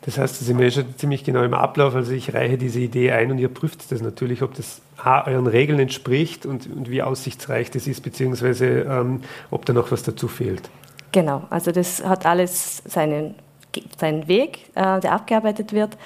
Das 0.09 0.17
heißt, 0.17 0.41
da 0.41 0.47
sind 0.47 0.59
wir 0.59 0.71
schon 0.71 0.97
ziemlich 0.97 1.23
genau 1.23 1.43
im 1.43 1.53
Ablauf. 1.53 1.95
Also 1.95 2.13
ich 2.13 2.33
reiche 2.33 2.57
diese 2.57 2.81
Idee 2.81 3.13
ein 3.13 3.31
und 3.31 3.37
ihr 3.37 3.51
prüft 3.51 3.93
das 3.93 4.01
natürlich, 4.01 4.41
ob 4.41 4.55
das 4.55 4.81
A, 4.97 5.27
euren 5.27 5.47
Regeln 5.47 5.79
entspricht 5.79 6.47
und, 6.47 6.67
und 6.67 6.89
wie 6.89 7.03
aussichtsreich 7.03 7.71
das 7.71 7.87
ist, 7.87 8.01
beziehungsweise 8.01 8.87
ähm, 8.89 9.21
ob 9.51 9.67
da 9.67 9.75
noch 9.75 9.93
was 9.93 10.05
dazu 10.05 10.27
fehlt. 10.27 10.71
Genau, 11.13 11.43
also 11.51 11.73
das 11.73 12.03
hat 12.03 12.25
alles 12.25 12.83
seinen, 12.87 13.35
seinen 13.99 14.27
Weg, 14.29 14.71
äh, 14.75 14.99
der 14.99 15.13
abgearbeitet 15.13 15.75
wird. 15.75 15.99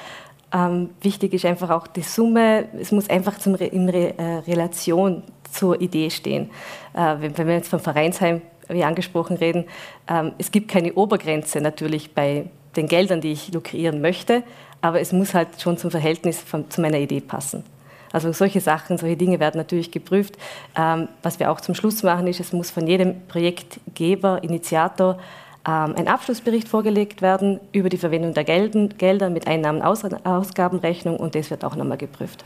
Ähm, 0.53 0.91
wichtig 1.01 1.33
ist 1.33 1.45
einfach 1.45 1.71
auch 1.71 1.87
die 1.87 2.03
Summe, 2.03 2.65
es 2.81 2.91
muss 2.91 3.09
einfach 3.09 3.39
zum, 3.39 3.55
in 3.55 3.89
Re, 3.89 4.15
äh, 4.19 4.39
Relation 4.51 5.23
zur 5.49 5.81
Idee 5.81 6.11
stehen. 6.11 6.51
Äh, 6.93 7.21
wenn, 7.21 7.39
wenn, 7.39 7.47
wir 7.47 7.55
jetzt 7.55 7.69
vom 7.69 7.79
Vereinsheim, 7.79 8.43
wie 8.69 8.83
angesprochen, 8.83 9.37
reden, 9.37 9.67
ähm, 10.09 10.33
es 10.39 10.51
gibt 10.51 10.69
keine 10.69 10.93
Obergrenze 10.95 11.61
natürlich 11.61 12.13
bei 12.15 12.47
den 12.77 12.87
Geldern, 12.87 13.21
die 13.21 13.33
ich 13.33 13.53
lukrieren 13.53 14.01
möchte, 14.01 14.43
aber 14.81 15.01
es 15.01 15.13
muss 15.13 15.35
halt 15.35 15.61
schon 15.61 15.79
zum 15.79 15.91
Verhältnis 15.91 16.41
von, 16.41 16.71
zu 16.71 16.81
meiner 16.81 16.99
Idee 16.99 17.21
passen. 17.21 17.65
Also 18.13 18.31
solche 18.33 18.61
Sachen, 18.61 18.99
solche 18.99 19.17
Dinge 19.17 19.41
werden 19.41 19.57
natürlich 19.59 19.91
geprüft. 19.91 20.37
Ähm, 20.77 21.09
was 21.23 21.41
wir 21.41 21.51
auch 21.51 21.61
zum 21.61 21.75
Schluss 21.75 22.03
machen, 22.03 22.27
ist, 22.27 22.41
es 22.41 22.53
muss 22.53 22.71
von 22.71 22.87
jedem 22.87 23.27
Projektgeber, 23.27 24.43
Initiator 24.43 25.19
ähm, 25.67 25.95
ein 25.97 26.09
Abschlussbericht 26.09 26.69
vorgelegt 26.69 27.23
werden 27.23 27.61
über 27.73 27.89
die 27.89 27.97
Verwendung 27.97 28.35
der 28.35 28.45
Gelden, 28.45 28.95
Gelder 28.99 29.31
mit 29.31 29.47
Einnahmen-Ausgabenrechnung 29.47 31.17
und 31.17 31.35
das 31.35 31.51
wird 31.51 31.65
auch 31.65 31.77
nochmal 31.77 31.99
geprüft. 31.99 32.45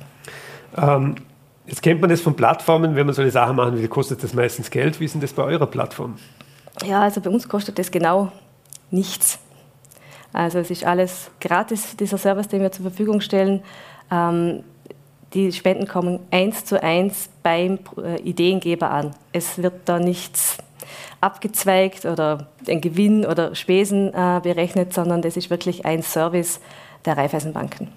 Ähm, 0.77 1.17
jetzt 1.67 1.83
kennt 1.83 2.01
man 2.01 2.11
das 2.11 2.21
von 2.21 2.35
Plattformen, 2.37 2.95
wenn 2.95 3.07
man 3.07 3.15
solche 3.15 3.33
Sachen 3.33 3.57
machen 3.57 3.77
will, 3.77 3.89
kostet 3.89 4.23
das 4.23 4.35
meistens 4.35 4.71
Geld. 4.71 5.01
Wie 5.01 5.07
ist 5.07 5.15
denn 5.15 5.21
das 5.21 5.33
bei 5.33 5.43
eurer 5.43 5.67
Plattform? 5.67 6.17
Ja, 6.85 7.01
also 7.01 7.21
bei 7.21 7.31
uns 7.31 7.49
kostet 7.49 7.79
das 7.79 7.91
genau 7.91 8.31
nichts. 8.91 9.39
Also 10.37 10.59
es 10.59 10.71
ist 10.71 10.85
alles 10.85 11.31
gratis, 11.41 11.97
dieser 11.97 12.19
Service, 12.19 12.49
den 12.49 12.61
wir 12.61 12.71
zur 12.71 12.83
Verfügung 12.83 13.23
stellen. 13.23 13.63
Ähm, 14.11 14.65
die 15.33 15.51
Spenden 15.51 15.89
kommen 15.89 16.21
eins 16.31 16.67
zu 16.67 16.83
eins 16.83 17.31
beim 17.43 17.79
äh, 17.97 18.21
Ideengeber 18.21 18.91
an. 18.91 19.13
Es 19.33 19.63
wird 19.63 19.73
da 19.87 19.99
nichts 19.99 20.59
abgezweigt 21.23 22.05
oder 22.05 22.49
ein 22.69 22.83
Gewinn 22.83 23.25
oder 23.25 23.55
Spesen 23.55 24.09
äh, 24.13 24.41
berechnet, 24.43 24.93
sondern 24.93 25.23
das 25.23 25.39
ist 25.39 25.49
wirklich 25.49 25.87
ein 25.87 26.03
Service 26.03 26.61
der 27.07 27.17
Raiffeisenbanken. 27.17 27.89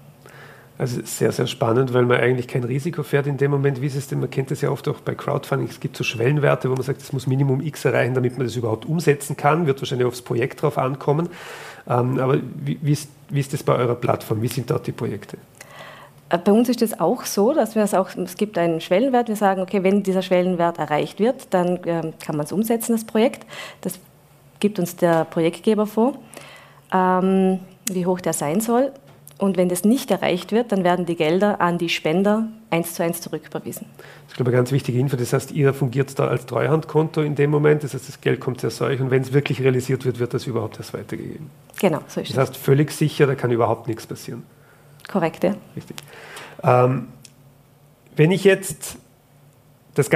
Also 0.80 1.02
sehr, 1.04 1.30
sehr 1.30 1.46
spannend, 1.46 1.92
weil 1.92 2.06
man 2.06 2.18
eigentlich 2.18 2.48
kein 2.48 2.64
Risiko 2.64 3.02
fährt 3.02 3.26
in 3.26 3.36
dem 3.36 3.50
Moment, 3.50 3.82
wie 3.82 3.86
es 3.86 4.08
denn 4.08 4.18
man 4.18 4.30
kennt 4.30 4.50
das 4.50 4.62
ja 4.62 4.70
oft 4.70 4.88
auch 4.88 5.00
bei 5.00 5.14
Crowdfunding, 5.14 5.68
es 5.68 5.78
gibt 5.78 5.94
so 5.94 6.04
Schwellenwerte, 6.04 6.70
wo 6.70 6.74
man 6.74 6.82
sagt, 6.82 7.02
es 7.02 7.12
muss 7.12 7.26
Minimum 7.26 7.60
X 7.60 7.84
erreichen, 7.84 8.14
damit 8.14 8.38
man 8.38 8.46
das 8.46 8.56
überhaupt 8.56 8.86
umsetzen 8.86 9.36
kann, 9.36 9.66
wird 9.66 9.82
wahrscheinlich 9.82 10.06
aufs 10.06 10.22
Projekt 10.22 10.62
drauf 10.62 10.78
ankommen. 10.78 11.28
Ähm, 11.86 12.18
aber 12.18 12.38
wie, 12.64 12.78
wie, 12.80 12.92
ist, 12.92 13.10
wie 13.28 13.40
ist 13.40 13.52
das 13.52 13.62
bei 13.62 13.74
eurer 13.74 13.94
Plattform? 13.94 14.40
Wie 14.40 14.48
sind 14.48 14.70
dort 14.70 14.86
die 14.86 14.92
Projekte? 14.92 15.36
Äh, 16.30 16.38
bei 16.38 16.50
uns 16.50 16.70
ist 16.70 16.80
es 16.80 16.98
auch 16.98 17.26
so, 17.26 17.52
dass 17.52 17.74
wir 17.74 17.82
es 17.82 17.92
auch, 17.92 18.08
es 18.16 18.36
gibt 18.36 18.56
einen 18.56 18.80
Schwellenwert. 18.80 19.28
Wir 19.28 19.36
sagen, 19.36 19.60
okay, 19.60 19.82
wenn 19.82 20.02
dieser 20.02 20.22
Schwellenwert 20.22 20.78
erreicht 20.78 21.20
wird, 21.20 21.48
dann 21.50 21.78
ähm, 21.84 22.14
kann 22.24 22.38
man 22.38 22.46
es 22.46 22.52
umsetzen, 22.52 22.92
das 22.92 23.04
Projekt. 23.04 23.44
Das 23.82 24.00
gibt 24.60 24.78
uns 24.78 24.96
der 24.96 25.26
Projektgeber 25.26 25.86
vor, 25.86 26.14
ähm, 26.90 27.60
wie 27.84 28.06
hoch 28.06 28.22
der 28.22 28.32
sein 28.32 28.62
soll. 28.62 28.92
Und 29.40 29.56
wenn 29.56 29.70
das 29.70 29.84
nicht 29.84 30.10
erreicht 30.10 30.52
wird, 30.52 30.70
dann 30.70 30.84
werden 30.84 31.06
die 31.06 31.16
Gelder 31.16 31.62
an 31.62 31.78
die 31.78 31.88
Spender 31.88 32.48
eins 32.68 32.92
zu 32.92 33.02
eins 33.02 33.22
zurücküberwiesen. 33.22 33.86
Das 33.96 34.32
ist, 34.32 34.36
glaube 34.36 34.50
ich, 34.50 34.54
eine 34.54 34.58
ganz 34.58 34.70
wichtige 34.70 34.98
Info. 34.98 35.16
Das 35.16 35.32
heißt, 35.32 35.52
ihr 35.52 35.72
fungiert 35.72 36.18
da 36.18 36.28
als 36.28 36.44
Treuhandkonto 36.44 37.22
in 37.22 37.36
dem 37.36 37.48
Moment. 37.50 37.82
Das 37.82 37.94
heißt, 37.94 38.06
das 38.06 38.20
Geld 38.20 38.38
kommt 38.38 38.62
aus 38.66 38.82
euch 38.82 39.00
und 39.00 39.10
wenn 39.10 39.22
es 39.22 39.32
wirklich 39.32 39.62
realisiert 39.62 40.04
wird, 40.04 40.18
wird 40.18 40.34
das 40.34 40.46
überhaupt 40.46 40.76
erst 40.76 40.92
weitergegeben. 40.92 41.48
Genau, 41.80 42.00
so 42.06 42.20
ist 42.20 42.28
das. 42.28 42.36
Das 42.36 42.48
heißt, 42.50 42.56
völlig 42.58 42.92
sicher, 42.92 43.26
da 43.26 43.34
kann 43.34 43.50
überhaupt 43.50 43.88
nichts 43.88 44.06
passieren. 44.06 44.42
Korrekt, 45.10 45.42
ja. 45.42 45.54
Richtig. 45.74 45.96
Ähm, 46.62 47.08
wenn 48.14 48.32
ich 48.32 48.44
jetzt 48.44 48.98
das 49.94 50.10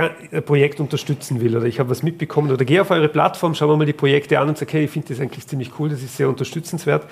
Projekt 0.45 0.81
unterstützen 0.81 1.41
will 1.41 1.57
oder 1.57 1.65
ich 1.65 1.81
habe 1.81 1.89
was 1.89 2.03
mitbekommen 2.03 2.53
oder 2.53 2.65
gehe 2.67 2.83
auf 2.83 2.91
eure 2.91 3.09
Plattform, 3.09 3.55
schaue 3.55 3.69
mir 3.69 3.79
mal 3.79 3.87
die 3.87 3.95
Projekte 3.95 4.39
an 4.39 4.51
und 4.51 4.59
sage, 4.59 4.73
hey, 4.75 4.85
ich 4.85 4.91
finde 4.91 5.09
das 5.09 5.19
eigentlich 5.19 5.47
ziemlich 5.47 5.71
cool, 5.79 5.89
das 5.89 6.03
ist 6.03 6.15
sehr 6.15 6.29
unterstützenswert. 6.29 7.07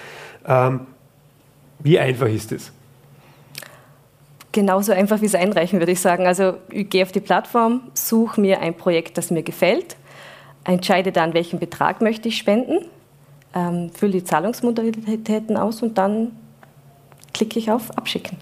Ähm, 0.47 0.81
wie 1.83 1.99
einfach 1.99 2.29
ist 2.29 2.53
das? 2.53 2.73
Genauso 4.53 4.93
einfach 4.93 5.21
wie 5.23 5.27
es 5.27 5.35
einreichen, 5.35 5.79
würde 5.79 5.93
ich 5.93 6.01
sagen. 6.01 6.27
Also 6.27 6.55
ich 6.71 6.91
gehe 6.91 7.03
auf 7.03 7.13
die 7.13 7.21
Plattform, 7.21 7.81
suche 7.95 8.41
mir 8.41 8.61
ein 8.61 8.75
Projekt, 8.75 9.17
das 9.17 9.31
mir 9.31 9.43
gefällt, 9.43 9.97
entscheide 10.65 11.11
dann, 11.11 11.33
welchen 11.33 11.59
Betrag 11.59 12.03
möchte 12.03 12.29
ich 12.29 12.37
spenden, 12.37 12.85
ähm, 13.55 13.91
fülle 13.95 14.13
die 14.13 14.25
Zahlungsmodalitäten 14.25 15.57
aus 15.57 15.83
und 15.83 15.97
dann 15.97 16.33
klicke 17.33 17.59
ich 17.59 17.71
auf 17.71 17.97
Abschicken. 17.97 18.37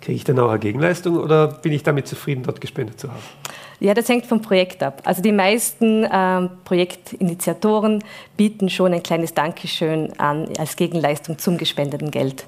Kriege 0.00 0.16
ich 0.16 0.24
dann 0.24 0.38
auch 0.38 0.48
eine 0.48 0.58
Gegenleistung 0.58 1.18
oder 1.18 1.46
bin 1.46 1.72
ich 1.72 1.82
damit 1.82 2.08
zufrieden, 2.08 2.42
dort 2.42 2.60
gespendet 2.60 2.98
zu 2.98 3.08
haben? 3.08 3.20
Ja, 3.80 3.94
das 3.94 4.08
hängt 4.08 4.26
vom 4.26 4.42
Projekt 4.42 4.82
ab. 4.82 5.02
Also 5.04 5.22
die 5.22 5.32
meisten 5.32 6.06
ähm, 6.10 6.50
Projektinitiatoren 6.64 8.04
bieten 8.36 8.68
schon 8.68 8.92
ein 8.92 9.02
kleines 9.02 9.32
Dankeschön 9.32 10.18
an 10.18 10.48
als 10.58 10.76
Gegenleistung 10.76 11.38
zum 11.38 11.56
gespendeten 11.56 12.10
Geld. 12.10 12.46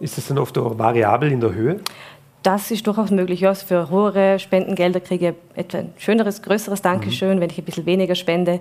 Ist 0.00 0.18
das 0.18 0.28
dann 0.28 0.38
oft 0.38 0.56
auch 0.58 0.78
variabel 0.78 1.32
in 1.32 1.40
der 1.40 1.54
Höhe? 1.54 1.80
Das 2.42 2.70
ist 2.70 2.86
durchaus 2.86 3.10
möglich. 3.10 3.40
Ja, 3.40 3.54
für 3.54 3.90
hohe 3.90 4.38
Spendengelder 4.38 5.00
kriege 5.00 5.34
ich 5.54 5.58
etwa 5.58 5.78
ein 5.78 5.92
schöneres, 5.98 6.42
größeres 6.42 6.80
Dankeschön, 6.80 7.38
mhm. 7.38 7.40
wenn 7.40 7.50
ich 7.50 7.58
ein 7.58 7.64
bisschen 7.64 7.86
weniger 7.86 8.14
spende. 8.14 8.60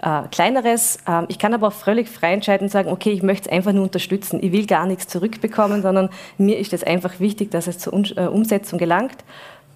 Äh, 0.00 0.22
kleineres. 0.30 1.00
Äh, 1.06 1.24
ich 1.28 1.38
kann 1.38 1.52
aber 1.52 1.68
auch 1.68 1.72
völlig 1.74 2.08
frei 2.08 2.32
entscheiden 2.32 2.66
und 2.66 2.70
sagen, 2.70 2.90
okay, 2.90 3.10
ich 3.10 3.22
möchte 3.22 3.50
es 3.50 3.52
einfach 3.52 3.72
nur 3.72 3.82
unterstützen. 3.82 4.38
Ich 4.42 4.52
will 4.52 4.64
gar 4.64 4.86
nichts 4.86 5.08
zurückbekommen, 5.08 5.82
sondern 5.82 6.08
mir 6.38 6.58
ist 6.58 6.72
es 6.72 6.82
einfach 6.82 7.20
wichtig, 7.20 7.50
dass 7.50 7.66
es 7.66 7.78
zur 7.78 7.92
äh, 8.16 8.26
Umsetzung 8.26 8.78
gelangt. 8.78 9.16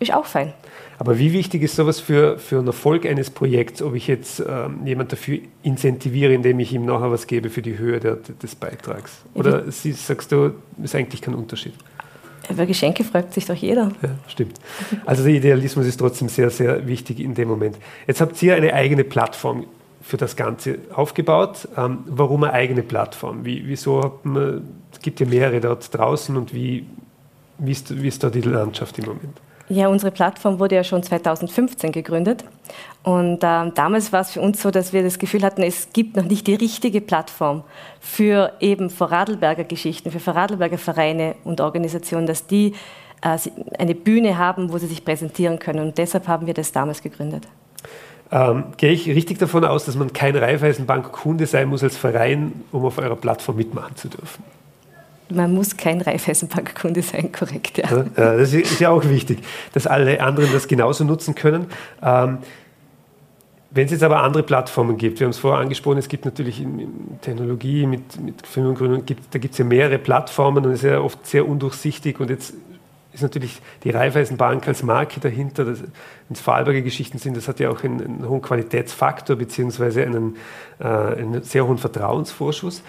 Ist 0.00 0.12
auch 0.14 0.24
fein. 0.24 0.54
Aber 0.98 1.18
wie 1.18 1.32
wichtig 1.32 1.62
ist 1.62 1.76
sowas 1.76 2.00
für, 2.00 2.38
für 2.38 2.58
einen 2.58 2.66
Erfolg 2.66 3.06
eines 3.06 3.30
Projekts, 3.30 3.82
ob 3.82 3.94
ich 3.94 4.06
jetzt 4.06 4.40
ähm, 4.40 4.86
jemand 4.86 5.12
dafür 5.12 5.38
incentiviere, 5.62 6.32
indem 6.32 6.58
ich 6.58 6.72
ihm 6.72 6.84
nachher 6.84 7.10
was 7.10 7.26
gebe 7.26 7.50
für 7.50 7.62
die 7.62 7.78
Höhe 7.78 8.00
der, 8.00 8.16
des 8.16 8.54
Beitrags? 8.54 9.20
Oder 9.34 9.64
ja, 9.64 9.92
sagst 9.92 10.32
du, 10.32 10.52
ist 10.82 10.94
eigentlich 10.94 11.20
kein 11.20 11.34
Unterschied? 11.34 11.74
Über 12.48 12.66
Geschenke 12.66 13.04
freut 13.04 13.32
sich 13.32 13.44
doch 13.44 13.54
jeder. 13.54 13.92
Ja, 14.02 14.10
stimmt. 14.26 14.58
Also 15.04 15.22
der 15.22 15.34
Idealismus 15.34 15.86
ist 15.86 15.98
trotzdem 15.98 16.28
sehr, 16.28 16.50
sehr 16.50 16.86
wichtig 16.86 17.20
in 17.20 17.34
dem 17.34 17.48
Moment. 17.48 17.76
Jetzt 18.06 18.20
habt 18.20 18.42
ihr 18.42 18.56
eine 18.56 18.72
eigene 18.72 19.04
Plattform 19.04 19.66
für 20.02 20.16
das 20.16 20.34
Ganze 20.34 20.78
aufgebaut. 20.94 21.68
Ähm, 21.76 21.98
warum 22.06 22.44
eine 22.44 22.54
eigene 22.54 22.82
Plattform? 22.82 23.44
Wie, 23.44 23.66
wieso 23.66 24.02
hat 24.02 24.24
man, 24.24 24.66
es 24.92 25.00
gibt 25.00 25.20
ja 25.20 25.26
mehrere 25.26 25.60
dort 25.60 25.94
draußen 25.96 26.36
und 26.36 26.54
wie, 26.54 26.86
wie, 27.58 27.72
ist, 27.72 28.02
wie 28.02 28.08
ist 28.08 28.24
da 28.24 28.30
die 28.30 28.40
Landschaft 28.40 28.98
im 28.98 29.04
Moment? 29.04 29.40
Ja, 29.70 29.86
unsere 29.86 30.10
Plattform 30.10 30.58
wurde 30.58 30.74
ja 30.74 30.82
schon 30.82 31.00
2015 31.00 31.92
gegründet. 31.92 32.42
Und 33.04 33.44
äh, 33.44 33.70
damals 33.72 34.12
war 34.12 34.22
es 34.22 34.32
für 34.32 34.40
uns 34.40 34.60
so, 34.60 34.72
dass 34.72 34.92
wir 34.92 35.04
das 35.04 35.20
Gefühl 35.20 35.44
hatten, 35.44 35.62
es 35.62 35.92
gibt 35.92 36.16
noch 36.16 36.24
nicht 36.24 36.48
die 36.48 36.56
richtige 36.56 37.00
Plattform 37.00 37.62
für 38.00 38.52
eben 38.58 38.90
Vorarlberger 38.90 39.62
Geschichten, 39.62 40.10
für 40.10 40.18
Vorarlberger 40.18 40.76
Vereine 40.76 41.36
und 41.44 41.60
Organisationen, 41.60 42.26
dass 42.26 42.48
die 42.48 42.74
äh, 43.22 43.38
eine 43.78 43.94
Bühne 43.94 44.38
haben, 44.38 44.72
wo 44.72 44.78
sie 44.78 44.88
sich 44.88 45.04
präsentieren 45.04 45.60
können. 45.60 45.86
Und 45.86 45.98
deshalb 45.98 46.26
haben 46.26 46.48
wir 46.48 46.54
das 46.54 46.72
damals 46.72 47.00
gegründet. 47.00 47.46
Ähm, 48.32 48.64
gehe 48.76 48.90
ich 48.90 49.06
richtig 49.06 49.38
davon 49.38 49.64
aus, 49.64 49.84
dass 49.84 49.94
man 49.94 50.12
kein 50.12 50.34
Raiffeisenbank-Kunde 50.34 51.46
sein 51.46 51.68
muss 51.68 51.84
als 51.84 51.96
Verein, 51.96 52.64
um 52.72 52.84
auf 52.84 52.98
eurer 52.98 53.16
Plattform 53.16 53.54
mitmachen 53.54 53.94
zu 53.94 54.08
dürfen? 54.08 54.42
Man 55.30 55.52
muss 55.52 55.76
kein 55.76 56.00
Raiffeisenbankkunde 56.00 57.02
sein, 57.02 57.32
korrekt. 57.32 57.78
Ja. 57.78 58.04
ja. 58.16 58.36
das 58.36 58.52
ist 58.52 58.80
ja 58.80 58.90
auch 58.90 59.04
wichtig, 59.04 59.38
dass 59.72 59.86
alle 59.86 60.20
anderen 60.22 60.52
das 60.52 60.68
genauso 60.68 61.04
nutzen 61.04 61.34
können. 61.34 61.66
Ähm, 62.02 62.38
wenn 63.72 63.84
es 63.84 63.92
jetzt 63.92 64.02
aber 64.02 64.22
andere 64.22 64.42
Plattformen 64.42 64.96
gibt, 64.96 65.20
wir 65.20 65.26
haben 65.26 65.30
es 65.30 65.38
vorher 65.38 65.60
angesprochen, 65.60 65.98
es 65.98 66.08
gibt 66.08 66.24
natürlich 66.24 66.60
in, 66.60 66.80
in 66.80 67.20
Technologie 67.20 67.86
mit, 67.86 68.20
mit 68.20 68.44
Firmengründung, 68.44 69.06
gibt, 69.06 69.32
da 69.32 69.38
gibt 69.38 69.52
es 69.52 69.58
ja 69.58 69.64
mehrere 69.64 69.98
Plattformen 69.98 70.64
und 70.64 70.72
es 70.72 70.82
ist 70.82 70.90
ja 70.90 71.00
oft 71.00 71.24
sehr 71.24 71.48
undurchsichtig 71.48 72.18
und 72.18 72.30
jetzt 72.30 72.54
ist 73.12 73.22
natürlich 73.22 73.60
die 73.84 73.90
Raiffeisenbank 73.90 74.66
als 74.66 74.82
Marke 74.82 75.20
dahinter, 75.20 75.66
wenn 75.66 75.92
es 76.30 76.40
Vorarlberger 76.40 76.80
Geschichten 76.80 77.18
sind, 77.18 77.36
das 77.36 77.48
hat 77.48 77.60
ja 77.60 77.70
auch 77.70 77.82
einen, 77.84 78.00
einen 78.00 78.28
hohen 78.28 78.42
Qualitätsfaktor 78.42 79.36
beziehungsweise 79.36 80.02
einen, 80.02 80.36
äh, 80.80 80.84
einen 80.84 81.42
sehr 81.42 81.66
hohen 81.66 81.78
Vertrauensvorschuss. 81.78 82.82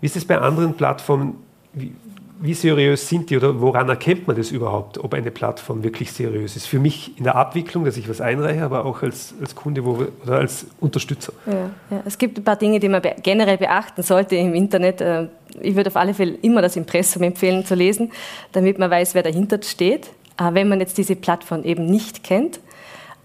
Wie 0.00 0.06
ist 0.06 0.16
es 0.16 0.26
bei 0.26 0.38
anderen 0.38 0.74
Plattformen? 0.74 1.45
Wie, 1.76 1.92
wie 2.40 2.54
seriös 2.54 3.08
sind 3.08 3.30
die 3.30 3.36
oder 3.36 3.60
woran 3.60 3.88
erkennt 3.88 4.26
man 4.26 4.36
das 4.36 4.50
überhaupt, 4.50 4.98
ob 4.98 5.14
eine 5.14 5.30
Plattform 5.30 5.84
wirklich 5.84 6.10
seriös 6.10 6.56
ist? 6.56 6.66
Für 6.66 6.78
mich 6.78 7.16
in 7.18 7.24
der 7.24 7.36
Abwicklung, 7.36 7.84
dass 7.84 7.96
ich 7.96 8.08
was 8.08 8.20
einreiche, 8.20 8.62
aber 8.62 8.84
auch 8.84 9.02
als, 9.02 9.34
als 9.40 9.54
Kunde 9.54 9.84
wo, 9.84 10.06
oder 10.22 10.36
als 10.38 10.66
Unterstützer. 10.80 11.32
Ja, 11.46 11.70
ja. 11.90 12.02
Es 12.04 12.16
gibt 12.16 12.38
ein 12.38 12.44
paar 12.44 12.56
Dinge, 12.56 12.80
die 12.80 12.88
man 12.88 13.02
be 13.02 13.14
generell 13.22 13.58
beachten 13.58 14.02
sollte 14.02 14.36
im 14.36 14.54
Internet. 14.54 15.00
Äh, 15.02 15.28
ich 15.60 15.76
würde 15.76 15.88
auf 15.88 15.96
alle 15.96 16.14
Fälle 16.14 16.34
immer 16.42 16.62
das 16.62 16.76
Impressum 16.76 17.22
empfehlen 17.22 17.64
zu 17.64 17.74
lesen, 17.74 18.10
damit 18.52 18.78
man 18.78 18.90
weiß, 18.90 19.14
wer 19.14 19.22
dahinter 19.22 19.62
steht, 19.62 20.10
wenn 20.38 20.68
man 20.68 20.80
jetzt 20.80 20.98
diese 20.98 21.16
Plattform 21.16 21.62
eben 21.62 21.86
nicht 21.86 22.22
kennt. 22.22 22.60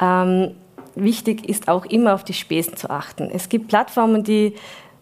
Ähm, 0.01 0.51
wichtig 0.96 1.48
ist 1.50 1.67
auch 1.67 1.86
immer 1.86 2.13
auf 2.13 2.24
die 2.24 2.34
Spesen 2.34 2.77
zu 2.77 2.89
achten. 2.89 3.29
Es 3.34 3.50
gibt 3.50 3.67
Plattformen, 3.67 4.24
die 4.24 4.55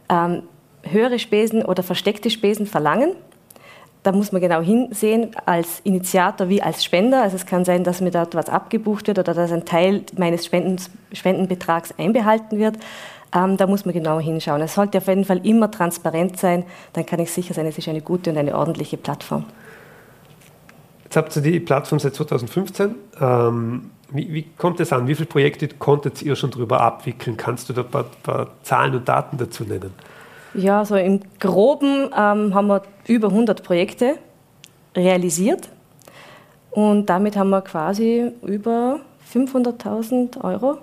ähm, 0.09 0.43
höhere 0.81 1.19
Spesen 1.19 1.63
oder 1.63 1.83
versteckte 1.83 2.31
Spesen 2.31 2.65
verlangen 2.65 3.11
da 4.03 4.11
muss 4.13 4.31
man 4.31 4.41
genau 4.41 4.61
hinsehen, 4.61 5.31
als 5.45 5.81
Initiator 5.83 6.47
wie 6.47 6.61
als 6.61 6.83
Spender. 6.83 7.21
Also 7.21 7.35
es 7.35 7.45
kann 7.45 7.65
sein, 7.65 7.83
dass 7.83 7.99
mir 7.99 8.11
dort 8.11 8.33
was 8.33 8.47
abgebucht 8.47 9.07
wird 9.07 9.19
oder 9.19 9.33
dass 9.33 9.51
ein 9.51 9.65
Teil 9.65 10.03
meines 10.17 10.45
Spendens, 10.45 10.89
Spendenbetrags 11.11 11.93
einbehalten 11.97 12.59
wird. 12.59 12.77
Ähm, 13.35 13.57
da 13.57 13.67
muss 13.67 13.85
man 13.85 13.93
genau 13.93 14.19
hinschauen. 14.19 14.61
Es 14.61 14.75
sollte 14.75 14.99
auf 14.99 15.07
jeden 15.07 15.25
Fall 15.25 15.45
immer 15.45 15.69
transparent 15.69 16.39
sein. 16.39 16.63
Dann 16.93 17.05
kann 17.05 17.19
ich 17.19 17.31
sicher 17.31 17.53
sein, 17.53 17.65
es 17.65 17.77
ist 17.77 17.87
eine 17.87 18.01
gute 18.01 18.31
und 18.31 18.37
eine 18.37 18.57
ordentliche 18.57 18.97
Plattform. 18.97 19.45
Jetzt 21.03 21.15
habt 21.17 21.35
ihr 21.35 21.41
die 21.41 21.59
Plattform 21.59 21.99
seit 21.99 22.15
2015. 22.15 22.95
Ähm, 23.19 23.91
wie, 24.11 24.33
wie, 24.33 24.43
kommt 24.57 24.79
es 24.79 24.93
an? 24.93 25.07
Wie 25.07 25.15
viele 25.15 25.27
Projekte 25.27 25.67
konntet 25.67 26.21
ihr 26.21 26.35
schon 26.35 26.51
darüber 26.51 26.81
abwickeln? 26.81 27.35
Kannst 27.35 27.69
du 27.69 27.73
da 27.73 27.81
ein 27.81 27.89
paar, 27.89 28.05
paar 28.23 28.47
Zahlen 28.63 28.95
und 28.95 29.07
Daten 29.07 29.37
dazu 29.37 29.63
nennen? 29.63 29.93
Ja, 30.53 30.83
so 30.83 30.95
im 30.95 31.21
Groben 31.39 32.09
ähm, 32.15 32.53
haben 32.53 32.67
wir 32.67 32.81
über 33.07 33.29
100 33.29 33.63
Projekte 33.63 34.15
realisiert 34.95 35.69
und 36.71 37.07
damit 37.07 37.37
haben 37.37 37.49
wir 37.49 37.61
quasi 37.61 38.31
über 38.43 38.99
500.000 39.33 40.43
Euro 40.43 40.79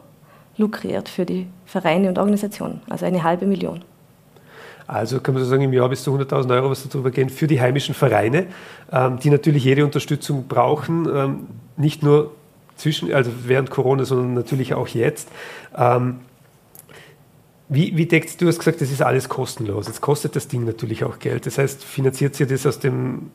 lukriert 0.56 1.08
für 1.08 1.26
die 1.26 1.46
Vereine 1.66 2.08
und 2.08 2.18
Organisationen, 2.18 2.80
also 2.88 3.04
eine 3.04 3.22
halbe 3.22 3.46
Million. 3.46 3.82
Also 4.86 5.20
kann 5.20 5.34
man 5.34 5.42
so 5.42 5.50
sagen, 5.50 5.62
im 5.62 5.72
Jahr 5.72 5.88
bis 5.88 6.04
zu 6.04 6.16
100.000 6.16 6.54
Euro, 6.54 6.70
was 6.70 6.88
darüber 6.88 7.10
gehen, 7.10 7.28
für 7.28 7.48
die 7.48 7.60
heimischen 7.60 7.94
Vereine, 7.94 8.46
ähm, 8.92 9.18
die 9.18 9.30
natürlich 9.30 9.64
jede 9.64 9.84
Unterstützung 9.84 10.46
brauchen, 10.46 11.08
ähm, 11.12 11.46
nicht 11.76 12.04
nur 12.04 12.30
zwischen, 12.76 13.12
also 13.12 13.32
während 13.44 13.70
Corona, 13.70 14.04
sondern 14.04 14.34
natürlich 14.34 14.74
auch 14.74 14.86
jetzt. 14.88 15.28
Ähm, 15.76 16.20
wie, 17.68 17.96
wie 17.96 18.06
deckt, 18.06 18.40
du 18.40 18.46
hast 18.46 18.58
gesagt, 18.58 18.80
das 18.80 18.90
ist 18.90 19.02
alles 19.02 19.28
kostenlos. 19.28 19.88
Jetzt 19.88 20.00
kostet 20.00 20.36
das 20.36 20.46
Ding 20.48 20.64
natürlich 20.64 21.04
auch 21.04 21.18
Geld. 21.18 21.46
Das 21.46 21.58
heißt, 21.58 21.82
finanziert 21.82 22.38
ihr 22.38 22.46
das 22.46 22.64
aus 22.66 22.78
dem 22.78 23.30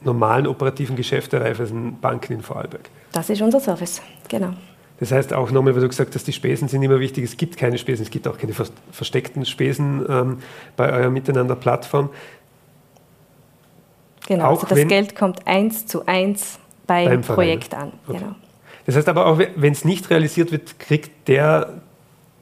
normalen 0.00 0.46
operativen 0.46 0.96
Geschäft 0.96 1.32
der 1.32 1.42
Raiffeisenbanken 1.42 2.36
in 2.36 2.42
Vorarlberg? 2.42 2.88
Das 3.12 3.30
ist 3.30 3.40
unser 3.40 3.60
Service, 3.60 4.02
genau. 4.28 4.54
Das 5.00 5.12
heißt 5.12 5.32
auch 5.32 5.52
nochmal, 5.52 5.74
weil 5.74 5.82
du 5.82 5.88
gesagt 5.88 6.14
hast, 6.14 6.26
die 6.26 6.32
Spesen 6.32 6.66
sind 6.66 6.82
immer 6.82 6.98
wichtig. 6.98 7.22
Es 7.22 7.36
gibt 7.36 7.56
keine 7.56 7.78
Spesen, 7.78 8.02
es 8.02 8.10
gibt 8.10 8.26
auch 8.26 8.36
keine 8.36 8.52
versteckten 8.52 9.46
Spesen 9.46 10.04
ähm, 10.08 10.38
bei 10.76 10.92
eurer 10.92 11.10
Miteinander-Plattform. 11.10 12.10
Genau, 14.26 14.44
auch 14.46 14.64
also 14.64 14.74
das 14.74 14.88
Geld 14.88 15.14
kommt 15.14 15.46
eins 15.46 15.86
zu 15.86 16.04
eins 16.06 16.58
beim, 16.86 17.08
beim 17.08 17.22
Projekt 17.22 17.74
an. 17.74 17.92
Okay. 18.08 18.18
Genau. 18.18 18.34
Das 18.86 18.96
heißt 18.96 19.08
aber 19.08 19.26
auch, 19.26 19.38
wenn 19.38 19.72
es 19.72 19.84
nicht 19.84 20.10
realisiert 20.10 20.50
wird, 20.50 20.80
kriegt 20.80 21.28
der 21.28 21.80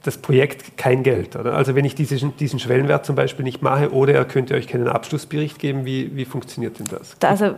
das 0.03 0.17
Projekt 0.17 0.77
kein 0.77 1.03
Geld. 1.03 1.35
Oder? 1.35 1.53
Also 1.53 1.75
wenn 1.75 1.83
ich 1.83 1.95
diesen, 1.95 2.35
diesen 2.37 2.59
Schwellenwert 2.59 3.05
zum 3.05 3.15
Beispiel 3.15 3.43
nicht 3.43 3.61
mache 3.61 3.91
oder 3.91 4.13
er 4.13 4.25
könnte 4.25 4.53
euch 4.53 4.67
keinen 4.67 4.87
Abschlussbericht 4.87 5.59
geben, 5.59 5.85
wie, 5.85 6.15
wie 6.15 6.25
funktioniert 6.25 6.79
denn 6.79 6.87
das? 6.87 7.15
Also 7.23 7.55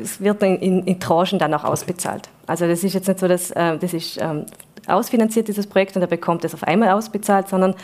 es 0.00 0.20
wird 0.20 0.42
in, 0.42 0.82
in, 0.84 1.00
Tranchen 1.00 1.38
dann 1.38 1.54
auch 1.54 1.64
ausbezahlt. 1.64 2.28
Also 2.46 2.66
das 2.66 2.84
ist 2.84 2.92
jetzt 2.92 3.08
nicht 3.08 3.20
so, 3.20 3.28
dass 3.28 3.50
äh, 3.52 3.78
das 3.78 3.94
ist 3.94 4.18
ähm, 4.20 4.44
ausfinanziert, 4.86 5.48
dieses 5.48 5.66
Projekt, 5.66 5.96
und 5.96 6.02
er 6.02 6.08
bekommt 6.08 6.44
es 6.44 6.54
auf 6.54 6.62
einmal 6.62 6.90
ausbezahlt, 6.90 7.48
sondern 7.48 7.74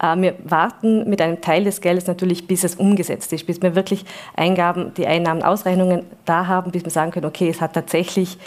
äh, 0.00 0.16
wir 0.16 0.34
warten 0.44 1.08
mit 1.08 1.20
einem 1.20 1.40
Teil 1.40 1.64
des 1.64 1.80
Geldes 1.80 2.06
natürlich, 2.06 2.46
bis 2.46 2.64
es 2.64 2.74
umgesetzt 2.74 3.32
ist, 3.32 3.46
bis 3.46 3.62
wir 3.62 3.74
wirklich 3.74 4.04
Eingaben, 4.34 4.92
die 4.94 5.06
Einnahmen, 5.06 5.42
Ausrechnungen 5.42 6.04
da 6.24 6.46
haben, 6.46 6.70
bis 6.70 6.84
wir 6.84 6.90
sagen 6.90 7.10
können, 7.10 7.26
okay, 7.26 7.48
es 7.48 7.60
hat 7.60 7.74
tatsächlich, 7.74 8.38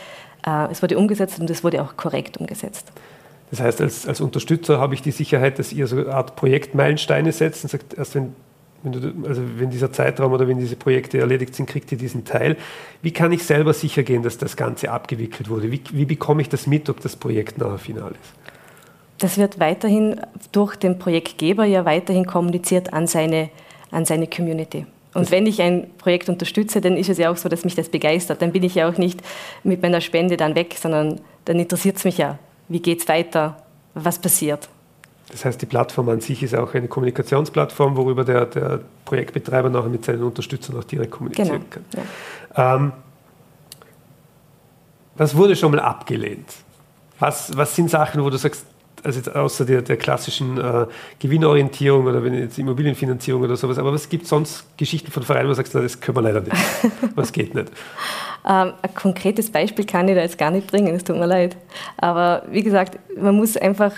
äh, 0.46 0.72
es 0.72 0.82
wurde 0.82 0.98
umgesetzt 0.98 1.40
und 1.40 1.50
es 1.50 1.64
wurde 1.64 1.82
auch 1.82 1.96
korrekt 1.98 2.38
umgesetzt. 2.38 2.92
Das 3.52 3.60
heißt, 3.60 3.82
als, 3.82 4.08
als 4.08 4.22
Unterstützer 4.22 4.80
habe 4.80 4.96
ich 4.96 5.02
die 5.02 5.12
Sicherheit, 5.12 5.60
dass 5.60 5.74
ihr 5.74 5.86
so 5.86 5.98
eine 5.98 6.14
Art 6.14 6.36
Projektmeilensteine 6.36 7.32
setzt 7.32 7.64
und 7.64 7.70
sagt, 7.70 7.94
erst 7.94 8.16
wenn 8.16 8.34
wenn, 8.84 8.92
du, 8.94 9.28
also 9.28 9.42
wenn 9.58 9.70
dieser 9.70 9.92
Zeitraum 9.92 10.34
oder 10.34 10.48
wenn 10.48 10.58
diese 10.58 10.76
Projekte 10.76 11.20
erledigt 11.20 11.56
sind, 11.56 11.68
kriegt 11.68 11.92
ihr 11.92 11.98
diesen 11.98 12.26
Teil. 12.26 12.58
Wie 13.02 13.12
kann 13.12 13.32
ich 13.32 13.44
selber 13.44 13.74
sicher 13.74 14.04
gehen, 14.04 14.24
dass 14.24 14.38
das 14.38 14.56
Ganze 14.56 14.92
abgewickelt 14.92 15.50
wurde? 15.50 15.72
Wie, 15.72 15.82
wie 15.92 16.06
bekomme 16.06 16.42
ich 16.42 16.50
das 16.50 16.68
mit, 16.68 16.90
ob 16.90 17.00
das 17.02 17.16
Projekt 17.16 17.58
nachher 17.60 17.78
final 17.78 18.12
ist? 18.12 18.34
Das 19.20 19.38
wird 19.38 19.60
weiterhin 19.60 20.20
durch 20.52 20.76
den 20.76 20.98
Projektgeber 20.98 21.66
ja 21.66 21.86
weiterhin 21.86 22.26
kommuniziert 22.26 22.92
an 22.92 23.06
seine, 23.06 23.50
an 23.92 24.06
seine 24.06 24.28
Community. 24.28 24.88
Und 25.14 25.30
wenn 25.30 25.46
ich 25.46 25.62
ein 25.62 25.88
Projekt 25.98 26.30
unterstütze, 26.30 26.82
dann 26.82 26.96
ist 26.96 27.10
es 27.10 27.18
ja 27.18 27.32
auch 27.32 27.38
so, 27.38 27.50
dass 27.50 27.66
mich 27.66 27.76
das 27.76 27.90
begeistert. 27.90 28.42
Dann 28.42 28.52
bin 28.52 28.64
ich 28.64 28.76
ja 28.76 28.90
auch 28.90 28.98
nicht 28.98 29.22
mit 29.64 29.82
meiner 29.82 30.02
Spende 30.02 30.38
dann 30.38 30.56
weg, 30.56 30.76
sondern 30.80 31.20
dann 31.46 31.60
interessiert 31.60 31.98
es 31.98 32.06
mich 32.06 32.18
ja, 32.18 32.40
wie 32.68 32.80
geht 32.80 33.02
es 33.02 33.08
weiter, 33.08 33.58
was 33.94 34.20
passiert. 34.20 34.70
Das 35.32 35.46
heißt, 35.46 35.62
die 35.62 35.66
Plattform 35.66 36.10
an 36.10 36.20
sich 36.20 36.44
ist 36.44 36.54
auch 36.56 36.74
eine 36.74 36.88
Kommunikationsplattform, 36.88 37.96
worüber 37.96 38.26
der, 38.26 38.46
der 38.48 38.82
Projektbetreiber 39.06 39.70
nachher 39.70 39.90
mit 39.90 40.04
seinen 40.04 40.24
Unterstützern 40.24 40.78
auch 40.78 40.84
direkt 40.84 41.12
kommunizieren 41.12 41.48
genau, 41.48 41.66
kann. 41.70 41.86
Ja. 42.58 42.76
Ähm, 42.76 42.92
was 45.16 45.36
wurde 45.36 45.56
schon 45.56 45.72
mal 45.72 45.80
abgelehnt? 45.80 46.50
Was, 47.20 47.56
was 47.56 47.76
sind 47.76 47.90
Sachen, 47.90 48.24
wo 48.24 48.30
du 48.30 48.38
sagst, 48.38 48.66
also 49.04 49.18
jetzt 49.18 49.36
außer 49.36 49.66
der, 49.66 49.82
der 49.82 49.98
klassischen 49.98 50.58
äh, 50.58 50.86
Gewinnorientierung 51.20 52.06
oder 52.06 52.24
wenn 52.24 52.34
jetzt 52.34 52.60
Immobilienfinanzierung 52.60 53.42
oder 53.42 53.56
sowas, 53.56 53.78
aber 53.78 53.94
was 53.94 54.10
gibt 54.10 54.24
es 54.24 54.30
sonst 54.30 54.66
Geschichten 54.78 55.12
von 55.12 55.24
Vereinen, 55.24 55.46
wo 55.46 55.50
du 55.50 55.56
sagst, 55.56 55.74
na, 55.74 55.82
das 55.82 56.00
können 56.00 56.18
wir 56.18 56.22
leider 56.22 56.42
nicht, 56.42 56.56
was 57.16 57.32
geht 57.32 57.56
nicht? 57.56 57.70
Ähm, 58.48 58.74
ein 58.82 58.94
konkretes 58.96 59.52
Beispiel 59.52 59.86
kann 59.86 60.08
ich 60.08 60.16
da 60.16 60.22
jetzt 60.22 60.38
gar 60.38 60.52
nicht 60.52 60.68
bringen, 60.68 60.96
es 60.96 61.04
tut 61.04 61.18
mir 61.18 61.26
leid. 61.26 61.58
Aber 61.98 62.44
wie 62.50 62.64
gesagt, 62.64 63.00
man 63.18 63.36
muss 63.36 63.58
einfach 63.58 63.94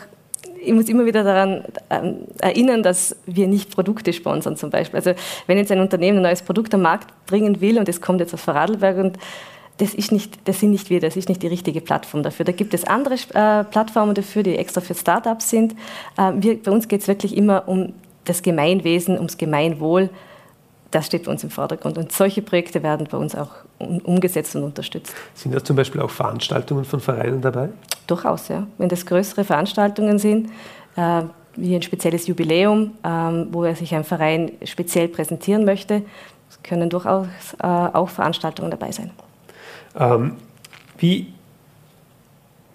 ich 0.66 0.74
muss 0.74 0.88
immer 0.88 1.06
wieder 1.06 1.24
daran 1.24 1.66
ähm, 1.90 2.20
erinnern, 2.40 2.84
dass 2.84 3.16
wir 3.26 3.48
nicht 3.48 3.72
Produkte 3.72 4.14
sponsern 4.14 4.56
zum 4.56 4.70
Beispiel. 4.70 4.98
Also 4.98 5.14
wenn 5.46 5.58
jetzt 5.58 5.72
ein 5.72 5.82
Unternehmen 5.82 6.20
ein 6.20 6.24
neues 6.24 6.42
Produkt 6.42 6.74
am 6.74 6.82
Markt 6.82 7.10
bringen 7.26 7.60
will 7.62 7.78
und 7.78 7.90
es 7.90 8.00
kommt 8.00 8.22
jetzt 8.22 8.34
aus 8.34 8.42
Vorarlberg 8.42 8.98
und 8.98 9.18
das, 9.78 9.94
ist 9.94 10.12
nicht, 10.12 10.48
das 10.48 10.60
sind 10.60 10.72
nicht 10.72 10.90
wir, 10.90 11.00
das 11.00 11.16
ist 11.16 11.30
nicht 11.30 11.42
die 11.42 11.48
richtige 11.48 11.82
Plattform 11.82 12.24
dafür. 12.24 12.46
Da 12.46 12.52
gibt 12.52 12.74
es 12.74 12.84
andere 12.86 13.16
äh, 13.16 13.64
Plattformen 13.64 14.14
dafür, 14.14 14.44
die 14.44 14.58
extra 14.58 14.82
für 14.82 14.94
Startups 14.94 15.50
sind. 15.50 15.74
Äh, 16.18 16.32
wir, 16.36 16.62
bei 16.62 16.72
uns 16.72 16.88
geht 16.88 17.02
es 17.02 17.08
wirklich 17.08 17.36
immer 17.36 17.68
um 17.68 17.94
das 18.26 18.42
Gemeinwesen, 18.42 19.16
ums 19.16 19.38
Gemeinwohl. 19.38 20.10
Das 20.92 21.08
steht 21.08 21.26
bei 21.26 21.32
uns 21.32 21.44
im 21.44 21.50
Vordergrund. 21.50 21.98
Und 21.98 22.12
solche 22.12 22.42
Projekte 22.42 22.84
werden 22.84 23.08
bei 23.10 23.18
uns 23.18 23.36
auch 23.36 23.50
umgesetzt 23.80 24.56
und 24.56 24.64
unterstützt. 24.64 25.14
Sind 25.34 25.56
da 25.56 25.64
zum 25.64 25.76
Beispiel 25.76 26.02
auch 26.02 26.12
Veranstaltungen 26.12 26.86
von 26.86 27.00
Vereinen 27.00 27.42
dabei? 27.42 27.70
Durchaus, 28.06 28.48
ja. 28.50 28.68
Wenn 28.78 28.90
das 28.90 29.06
größere 29.06 29.44
Veranstaltungen 29.44 30.20
sind, 30.20 30.50
äh, 30.96 31.24
wie 31.56 31.76
ein 31.76 31.82
spezielles 31.82 32.28
Jubiläum, 32.28 32.92
ähm, 33.04 33.48
wo 33.52 33.64
er 33.64 33.76
sich 33.76 33.94
ein 33.96 34.04
Verein 34.04 34.52
speziell 34.64 35.08
präsentieren 35.08 35.66
möchte, 35.66 36.04
können 36.62 36.90
durchaus 36.90 37.28
äh, 37.60 37.66
auch 37.66 38.10
Veranstaltungen 38.10 38.72
dabei 38.72 38.92
sein. 38.92 39.12
Ähm, 39.98 40.38
wie 40.98 41.34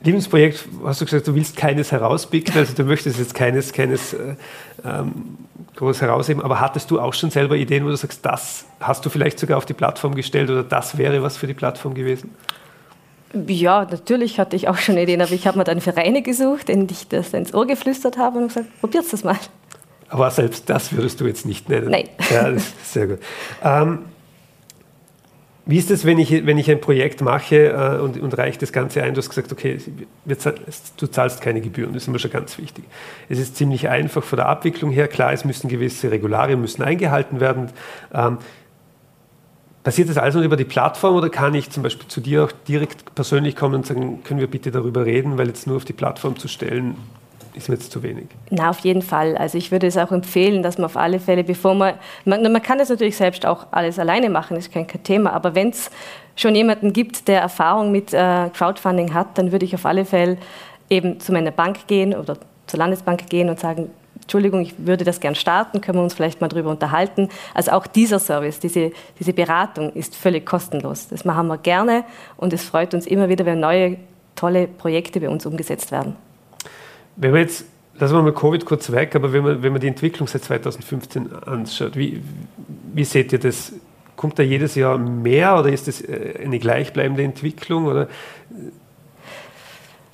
Lebensprojekt, 0.03 0.69
hast 0.85 1.01
du 1.01 1.05
gesagt, 1.07 1.27
du 1.27 1.35
willst 1.35 1.57
keines 1.57 1.91
herauspicken, 1.91 2.57
also 2.57 2.73
du 2.75 2.85
möchtest 2.85 3.19
jetzt 3.19 3.35
keines, 3.35 3.73
keines 3.73 4.13
äh, 4.13 4.37
ähm, 4.85 5.39
groß 5.75 6.01
herausheben, 6.03 6.43
aber 6.43 6.61
hattest 6.61 6.91
du 6.91 7.01
auch 7.01 7.15
schon 7.15 7.31
selber 7.31 7.57
Ideen, 7.57 7.85
wo 7.85 7.89
du 7.89 7.97
sagst, 7.97 8.25
das 8.25 8.67
hast 8.81 9.05
du 9.05 9.11
vielleicht 9.11 9.39
sogar 9.41 9.59
auf 9.59 9.67
die 9.67 9.75
Plattform 9.75 10.15
gestellt 10.15 10.51
oder 10.51 10.63
das 10.63 10.99
wäre 10.99 11.23
was 11.23 11.37
für 11.37 11.49
die 11.49 11.55
Plattform 11.55 11.95
gewesen? 11.95 12.31
Ja, 13.47 13.87
natürlich 13.91 14.39
hatte 14.39 14.57
ich 14.57 14.69
auch 14.69 14.79
schon 14.79 14.97
Ideen, 14.97 15.21
aber 15.21 15.33
ich 15.33 15.47
habe 15.47 15.59
mir 15.59 15.65
dann 15.65 15.81
Vereine 15.81 16.23
gesucht, 16.23 16.69
denen 16.69 16.87
ich 16.91 17.09
das 17.09 17.35
ins 17.35 17.53
Ohr 17.53 17.67
geflüstert 17.67 18.17
habe 18.17 18.39
und 18.39 18.49
gesagt, 18.49 18.69
probiert 18.81 19.13
das 19.13 19.25
mal. 19.25 19.37
Aber 20.09 20.31
selbst 20.31 20.71
das 20.71 20.93
würdest 20.93 21.21
du 21.21 21.27
jetzt 21.27 21.45
nicht 21.45 21.69
nennen. 21.69 21.91
Nein. 21.91 22.09
Ja, 22.31 22.51
das 22.51 22.69
ist 22.69 22.93
sehr 22.93 23.07
gut. 23.09 23.19
Ähm, 23.63 23.99
wie 25.69 25.77
ist 25.77 25.91
es, 25.91 26.07
wenn 26.07 26.19
ich, 26.19 26.47
wenn 26.47 26.57
ich 26.57 26.71
ein 26.71 26.81
Projekt 26.81 27.21
mache 27.21 27.67
äh, 27.69 28.01
und, 28.01 28.19
und 28.19 28.39
reiche 28.39 28.59
das 28.59 28.73
Ganze 28.73 29.03
ein? 29.03 29.13
Du 29.13 29.19
hast 29.19 29.29
gesagt, 29.29 29.53
okay, 29.53 29.79
du 30.25 31.07
zahlst 31.07 31.43
keine 31.43 31.61
Gebühren, 31.61 31.93
das 31.93 32.05
ist 32.05 32.09
immer 32.09 32.19
schon 32.19 32.31
ganz 32.31 32.57
wichtig. 32.57 32.85
Es 33.29 33.39
ist 33.39 33.55
ziemlich 33.55 33.91
einfach 33.91 34.25
von 34.25 34.39
der 34.39 34.47
Abwicklung 34.47 34.91
her. 34.91 35.09
Klar, 35.09 35.35
es 35.35 35.45
müssen 35.45 35.69
gewisse 35.69 36.11
Regularien 36.11 36.59
müssen 36.59 36.83
eingehalten 36.83 37.39
werden. 37.39 37.69
Ähm, 38.15 38.39
Passiert 39.85 40.09
das 40.09 40.19
also 40.19 40.43
über 40.43 40.57
die 40.57 40.65
Plattform 40.65 41.15
oder 41.15 41.31
kann 41.31 41.55
ich 41.55 41.71
zum 41.71 41.83
Beispiel 41.83 42.09
zu 42.09 42.21
dir 42.21 42.45
auch 42.45 42.53
direkt 42.67 43.15
persönlich 43.15 43.57
kommen 43.57 43.77
und 43.77 43.87
sagen, 43.87 44.23
können 44.23 44.41
wir 44.41 44.47
bitte 44.47 44.71
darüber 44.71 45.07
reden, 45.07 45.39
weil 45.39 45.47
jetzt 45.47 45.67
nur 45.67 45.77
auf 45.77 45.85
die 45.85 45.95
Plattform 45.95 46.37
zu 46.37 46.49
stellen, 46.49 46.97
ist 47.55 47.69
mir 47.69 47.77
jetzt 47.77 47.91
zu 47.91 48.03
wenig. 48.03 48.27
Na, 48.51 48.71
auf 48.71 48.81
jeden 48.81 49.03
Fall. 49.03 49.37
Also 49.37 49.59
ich 49.59 49.71
würde 49.71 49.87
es 49.87 49.97
auch 49.97 50.13
empfehlen, 50.13 50.63
dass 50.63 50.79
man 50.79 50.87
auf 50.87 50.97
alle 50.97 51.21
Fälle, 51.21 51.45
bevor 51.45 51.75
man, 51.75 51.95
man, 52.25 52.43
man 52.43 52.63
kann 52.63 52.79
das 52.79 52.89
natürlich 52.89 53.17
selbst 53.17 53.47
auch 53.47 53.67
alles 53.71 53.99
alleine 53.99 54.31
machen, 54.31 54.57
ist 54.57 54.73
kein, 54.73 54.87
kein 54.87 55.03
Thema, 55.03 55.33
aber 55.33 55.55
wenn 55.55 55.71
es 55.71 55.91
schon 56.37 56.55
jemanden 56.55 56.93
gibt, 56.93 57.29
der 57.29 57.41
Erfahrung 57.41 57.91
mit 57.93 58.15
äh, 58.15 58.51
Crowdfunding 58.51 59.15
hat, 59.15 59.39
dann 59.39 59.53
würde 59.53 59.65
ich 59.65 59.75
auf 59.75 59.85
alle 59.87 60.05
Fälle 60.05 60.39
eben 60.89 61.21
zu 61.21 61.33
meiner 61.33 61.51
Bank 61.51 61.87
gehen 61.87 62.15
oder 62.15 62.37
zur 62.67 62.79
Landesbank 62.79 63.29
gehen 63.29 63.49
und 63.49 63.59
sagen, 63.59 63.91
Entschuldigung, 64.21 64.61
ich 64.61 64.75
würde 64.79 65.05
das 65.05 65.21
gern 65.21 65.35
starten, 65.35 65.81
können 65.81 65.99
wir 65.99 66.03
uns 66.03 66.13
vielleicht 66.13 66.41
mal 66.41 66.49
darüber 66.49 66.71
unterhalten. 66.71 67.31
Also 67.55 67.73
auch 67.73 67.87
dieser 67.87 68.19
Service, 68.19 68.61
diese, 68.61 68.93
diese 69.19 69.33
Beratung 69.33 69.91
ist 69.93 70.15
völlig 70.15 70.45
kostenlos. 70.45 71.09
Das 71.09 71.25
machen 71.25 71.47
wir 71.47 71.57
gerne 71.57 72.05
und 72.37 72.53
es 72.53 72.65
freut 72.65 72.93
uns 72.93 73.07
immer 73.07 73.29
wieder, 73.31 73.47
wenn 73.47 73.61
neue 73.61 73.97
tolle 74.37 74.69
Projekte 74.69 75.21
bei 75.21 75.29
uns 75.29 75.47
umgesetzt 75.47 75.91
werden. 75.93 76.17
Wenn 77.21 77.35
wir 77.35 77.41
jetzt, 77.41 77.65
lassen 77.99 78.15
wir 78.15 78.23
mal 78.23 78.33
Covid 78.33 78.65
kurz 78.65 78.91
weg, 78.93 79.15
aber 79.17 79.33
wenn 79.33 79.43
man, 79.43 79.63
wenn 79.63 79.73
man 79.73 79.81
die 79.81 79.89
Entwicklung 79.89 80.29
seit 80.29 80.45
2015 80.45 81.33
anschaut, 81.33 81.97
wie, 81.97 82.23
wie 82.95 83.05
seht 83.05 83.33
ihr 83.33 83.41
das? 83.41 83.73
Kommt 84.17 84.39
da 84.39 84.43
jedes 84.43 84.75
Jahr 84.75 84.99
mehr 84.99 85.59
oder 85.59 85.71
ist 85.71 85.87
das 85.87 86.01
äh, 86.01 86.41
eine 86.43 86.59
gleichbleibende 86.59 87.23
Entwicklung? 87.23 87.87
Oder? 87.87 88.09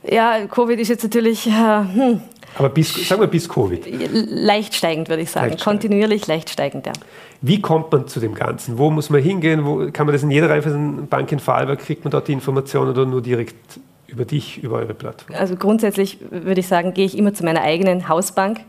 Ja, 0.06 0.46
Covid 0.46 0.78
ist 0.78 0.88
jetzt 0.88 1.04
natürlich. 1.04 1.46
Äh, 1.46 1.50
hm. 1.50 2.20
Aber 2.56 2.68
bis, 2.68 3.08
sagen 3.08 3.20
wir 3.20 3.28
bis 3.28 3.48
Covid. 3.48 3.82
Leicht 4.12 4.74
steigend, 4.74 5.08
würde 5.08 5.22
ich 5.22 5.30
sagen. 5.30 5.50
Leicht 5.50 5.64
Kontinuierlich 5.64 6.26
leicht 6.26 6.50
steigend, 6.50 6.86
ja. 6.86 6.92
Wie 7.40 7.60
kommt 7.60 7.90
man 7.92 8.06
zu 8.06 8.20
dem 8.20 8.34
Ganzen? 8.34 8.78
Wo 8.78 8.90
muss 8.90 9.10
man 9.10 9.22
hingehen? 9.22 9.64
Wo, 9.64 9.90
kann 9.90 10.06
man 10.06 10.12
das 10.12 10.22
in 10.22 10.30
jeder 10.30 10.48
Bank 10.48 11.32
in 11.32 11.38
Vorarlberg? 11.38 11.80
Kriegt 11.80 12.04
man 12.04 12.10
dort 12.10 12.28
die 12.28 12.32
Informationen 12.32 12.90
oder 12.90 13.06
nur 13.06 13.22
direkt 13.22 13.80
über 14.14 14.24
dich, 14.24 14.62
über 14.62 14.76
eure 14.76 14.94
Plattform? 14.94 15.36
Also 15.36 15.56
grundsätzlich 15.56 16.18
würde 16.30 16.60
ich 16.60 16.68
sagen, 16.68 16.94
gehe 16.94 17.04
ich 17.04 17.18
immer 17.18 17.34
zu 17.34 17.44
meiner 17.44 17.62
eigenen 17.62 18.08
Hausbank, 18.08 18.60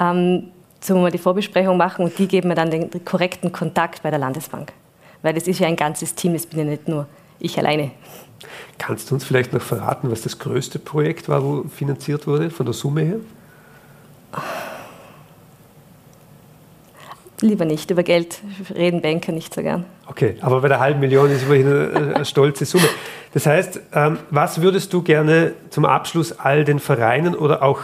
ähm, 0.00 0.48
zum 0.80 1.00
mal 1.00 1.10
die 1.10 1.18
Vorbesprechung 1.18 1.76
machen 1.76 2.04
und 2.04 2.18
die 2.18 2.26
geben 2.26 2.48
mir 2.48 2.54
dann 2.54 2.70
den 2.70 3.04
korrekten 3.04 3.52
Kontakt 3.52 4.02
bei 4.02 4.10
der 4.10 4.18
Landesbank. 4.18 4.72
Weil 5.22 5.34
das 5.34 5.46
ist 5.46 5.60
ja 5.60 5.68
ein 5.68 5.76
ganzes 5.76 6.14
Team, 6.14 6.34
das 6.34 6.46
bin 6.46 6.58
ja 6.58 6.64
nicht 6.64 6.88
nur 6.88 7.06
ich 7.38 7.58
alleine. 7.58 7.90
Kannst 8.78 9.10
du 9.10 9.14
uns 9.14 9.24
vielleicht 9.24 9.52
noch 9.52 9.62
verraten, 9.62 10.10
was 10.10 10.22
das 10.22 10.38
größte 10.38 10.78
Projekt 10.78 11.28
war, 11.28 11.42
wo 11.42 11.64
finanziert 11.64 12.26
wurde, 12.26 12.50
von 12.50 12.66
der 12.66 12.74
Summe 12.74 13.02
her? 13.02 13.16
Lieber 17.40 17.64
nicht. 17.64 17.90
Über 17.90 18.02
Geld 18.02 18.40
reden 18.74 19.00
Banker 19.00 19.32
nicht 19.32 19.54
so 19.54 19.62
gern. 19.62 19.84
Okay, 20.06 20.36
aber 20.40 20.60
bei 20.60 20.68
der 20.68 20.80
halben 20.80 21.00
Million 21.00 21.30
ist 21.30 21.42
immerhin 21.44 22.14
eine 22.14 22.24
stolze 22.24 22.64
Summe. 22.64 22.88
Das 23.34 23.46
heißt, 23.46 23.80
ähm, 23.92 24.18
was 24.30 24.62
würdest 24.62 24.92
du 24.92 25.02
gerne 25.02 25.54
zum 25.70 25.84
Abschluss 25.84 26.38
all 26.38 26.64
den 26.64 26.78
Vereinen 26.78 27.34
oder 27.34 27.64
auch 27.64 27.80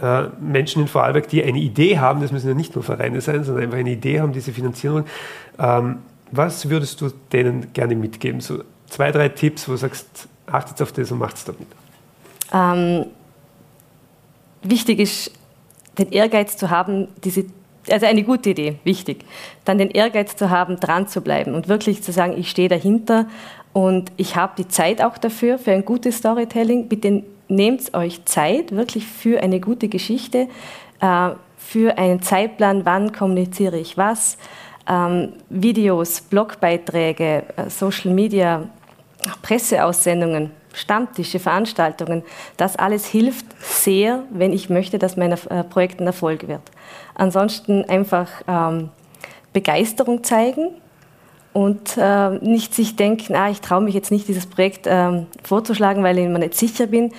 äh, 0.00 0.28
Menschen 0.40 0.82
in 0.82 0.88
Vorarlberg, 0.88 1.28
die 1.28 1.44
eine 1.44 1.58
Idee 1.58 1.98
haben, 1.98 2.22
das 2.22 2.32
müssen 2.32 2.48
ja 2.48 2.54
nicht 2.54 2.74
nur 2.74 2.82
Vereine 2.82 3.20
sein, 3.20 3.44
sondern 3.44 3.64
einfach 3.64 3.76
eine 3.76 3.90
Idee 3.90 4.20
haben, 4.20 4.32
die 4.32 4.40
sie 4.40 4.52
finanzieren 4.52 4.94
wollen, 4.94 5.04
ähm, 5.58 5.98
was 6.30 6.70
würdest 6.70 7.02
du 7.02 7.10
denen 7.30 7.74
gerne 7.74 7.94
mitgeben? 7.94 8.40
So 8.40 8.64
zwei, 8.88 9.12
drei 9.12 9.28
Tipps, 9.28 9.68
wo 9.68 9.72
du 9.72 9.78
sagst, 9.78 10.28
achtet 10.46 10.80
auf 10.80 10.92
das 10.92 11.12
und 11.12 11.18
macht 11.18 11.36
es 11.36 11.44
damit. 11.44 11.66
Ähm, 12.54 13.04
wichtig 14.62 14.98
ist, 15.00 15.30
den 15.98 16.10
Ehrgeiz 16.10 16.56
zu 16.56 16.70
haben, 16.70 17.08
diese 17.22 17.44
also 17.88 18.06
eine 18.06 18.22
gute 18.22 18.50
Idee, 18.50 18.78
wichtig. 18.84 19.24
Dann 19.64 19.78
den 19.78 19.90
Ehrgeiz 19.90 20.36
zu 20.36 20.50
haben, 20.50 20.78
dran 20.78 21.08
zu 21.08 21.22
bleiben 21.22 21.54
und 21.54 21.68
wirklich 21.68 22.02
zu 22.02 22.12
sagen, 22.12 22.34
ich 22.36 22.50
stehe 22.50 22.68
dahinter 22.68 23.26
und 23.72 24.10
ich 24.16 24.36
habe 24.36 24.52
die 24.58 24.68
Zeit 24.68 25.02
auch 25.02 25.18
dafür, 25.18 25.58
für 25.58 25.72
ein 25.72 25.84
gutes 25.84 26.18
Storytelling. 26.18 26.88
Bitte 26.88 27.22
nehmt 27.48 27.94
euch 27.94 28.24
Zeit, 28.24 28.72
wirklich 28.72 29.06
für 29.06 29.42
eine 29.42 29.60
gute 29.60 29.88
Geschichte, 29.88 30.48
äh, 31.00 31.30
für 31.56 31.98
einen 31.98 32.22
Zeitplan, 32.22 32.84
wann 32.84 33.12
kommuniziere 33.12 33.78
ich 33.78 33.96
was, 33.96 34.38
ähm, 34.88 35.34
Videos, 35.48 36.20
Blogbeiträge, 36.20 37.44
äh, 37.56 37.70
Social 37.70 38.12
Media, 38.12 38.68
Presseaussendungen, 39.42 40.50
Stammtische, 40.72 41.38
Veranstaltungen. 41.38 42.22
Das 42.56 42.76
alles 42.76 43.06
hilft 43.06 43.46
sehr, 43.60 44.24
wenn 44.30 44.52
ich 44.52 44.70
möchte, 44.70 44.98
dass 44.98 45.16
mein 45.16 45.32
äh, 45.32 45.64
Projekt 45.64 46.00
ein 46.00 46.06
Erfolg 46.06 46.48
wird. 46.48 46.62
Ansonsten 47.14 47.84
einfach 47.84 48.28
ähm, 48.48 48.90
Begeisterung 49.52 50.24
zeigen 50.24 50.70
und 51.52 51.96
äh, 51.96 52.30
nicht 52.38 52.74
sich 52.74 52.96
denken, 52.96 53.34
ah, 53.34 53.50
ich 53.50 53.60
traue 53.60 53.80
mich 53.80 53.94
jetzt 53.94 54.10
nicht, 54.10 54.28
dieses 54.28 54.46
Projekt 54.46 54.86
ähm, 54.88 55.26
vorzuschlagen, 55.42 56.02
weil 56.02 56.18
ich 56.18 56.28
mir 56.28 56.38
nicht 56.38 56.54
sicher 56.54 56.86
bin. 56.86 57.12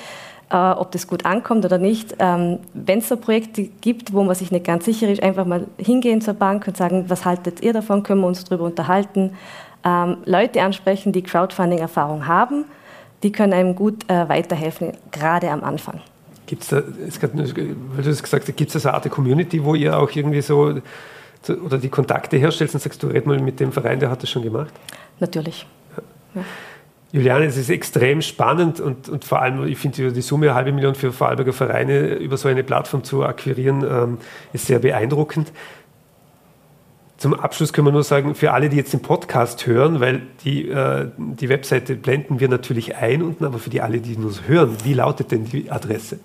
äh, 0.52 0.56
ob 0.56 0.92
das 0.92 1.08
gut 1.08 1.26
ankommt 1.26 1.66
oder 1.66 1.78
nicht. 1.78 2.16
Ähm, 2.20 2.60
Wenn 2.74 3.00
es 3.00 3.08
so 3.08 3.18
Projekte 3.18 3.64
gibt, 3.82 4.14
wo 4.14 4.24
man 4.24 4.36
sich 4.36 4.52
nicht 4.52 4.66
ganz 4.66 4.86
sicher 4.86 5.10
ist, 5.10 5.24
einfach 5.24 5.46
mal 5.46 5.68
hingehen 5.78 6.22
zur 6.22 6.34
Bank 6.34 6.68
und 6.68 6.78
sagen, 6.78 7.06
was 7.08 7.26
haltet 7.26 7.62
ihr 7.62 7.74
davon, 7.74 8.04
können 8.04 8.22
wir 8.22 8.28
uns 8.28 8.44
darüber 8.44 8.66
unterhalten. 8.66 9.32
Ähm, 9.84 10.18
Leute 10.26 10.62
ansprechen, 10.62 11.12
die 11.12 11.24
Crowdfunding-Erfahrung 11.24 12.28
haben, 12.28 12.66
die 13.24 13.32
können 13.32 13.54
einem 13.54 13.76
gut 13.76 14.10
äh, 14.10 14.28
weiterhelfen, 14.28 14.94
gerade 15.12 15.50
am 15.50 15.64
Anfang. 15.64 16.02
Gibt 16.46 16.64
es 16.64 16.70
da, 16.70 16.84
weil 16.84 18.04
du 18.04 18.10
es 18.10 18.22
gesagt 18.22 18.48
hast, 18.48 18.58
gibt 18.58 18.70
es 18.70 18.74
da 18.74 18.80
so 18.80 18.90
eine 18.90 18.98
Art 18.98 19.10
Community, 19.10 19.64
wo 19.64 19.74
ihr 19.74 19.98
auch 19.98 20.12
irgendwie 20.14 20.42
so 20.42 20.82
oder 21.50 21.78
die 21.78 21.90
Kontakte 21.90 22.38
herstellst 22.38 22.76
und 22.76 22.82
sagst, 22.82 23.02
du 23.04 23.08
red 23.08 23.26
mal 23.26 23.40
mit 23.40 23.60
dem 23.60 23.72
Verein, 23.72 24.00
der 24.00 24.10
hat 24.10 24.24
das 24.24 24.30
schon 24.30 24.44
gemacht? 24.44 24.74
Natürlich. 25.20 25.66
Ja. 26.36 26.44
Juliane, 27.14 27.46
es 27.46 27.58
ist 27.58 27.70
extrem 27.70 28.22
spannend 28.22 28.80
und, 28.80 29.10
und 29.10 29.26
vor 29.26 29.42
allem, 29.42 29.68
ich 29.68 29.78
finde, 29.78 30.14
die 30.14 30.22
Summe, 30.22 30.48
eine 30.48 30.56
halbe 30.56 30.72
Million 30.72 30.96
für 30.96 31.12
Vorarlberger 31.12 31.52
Vereine 31.52 32.16
über 32.16 32.38
so 32.38 32.48
eine 32.48 32.64
Plattform 32.64 33.04
zu 33.04 33.26
akquirieren, 33.26 33.84
ähm, 33.84 34.18
ist 34.54 34.68
sehr 34.68 34.80
beeindruckend. 34.80 35.52
Zum 37.18 37.34
Abschluss 37.34 37.74
können 37.74 37.88
wir 37.88 37.92
nur 37.92 38.04
sagen, 38.04 38.34
für 38.34 38.54
alle, 38.54 38.70
die 38.70 38.78
jetzt 38.78 38.94
den 38.94 39.02
Podcast 39.02 39.68
hören, 39.68 40.00
weil 40.00 40.22
die, 40.44 40.70
äh, 40.70 41.10
die 41.18 41.50
Webseite 41.50 41.96
blenden 41.96 42.40
wir 42.40 42.48
natürlich 42.48 42.96
ein 42.96 43.22
unten, 43.22 43.44
aber 43.44 43.60
für 43.60 43.70
die 43.70 43.82
alle, 43.82 44.00
die 44.00 44.16
nur 44.16 44.32
hören, 44.48 44.78
wie 44.84 44.94
lautet 44.94 45.32
denn 45.32 45.46
die 45.46 45.70
Adresse? 45.70 46.20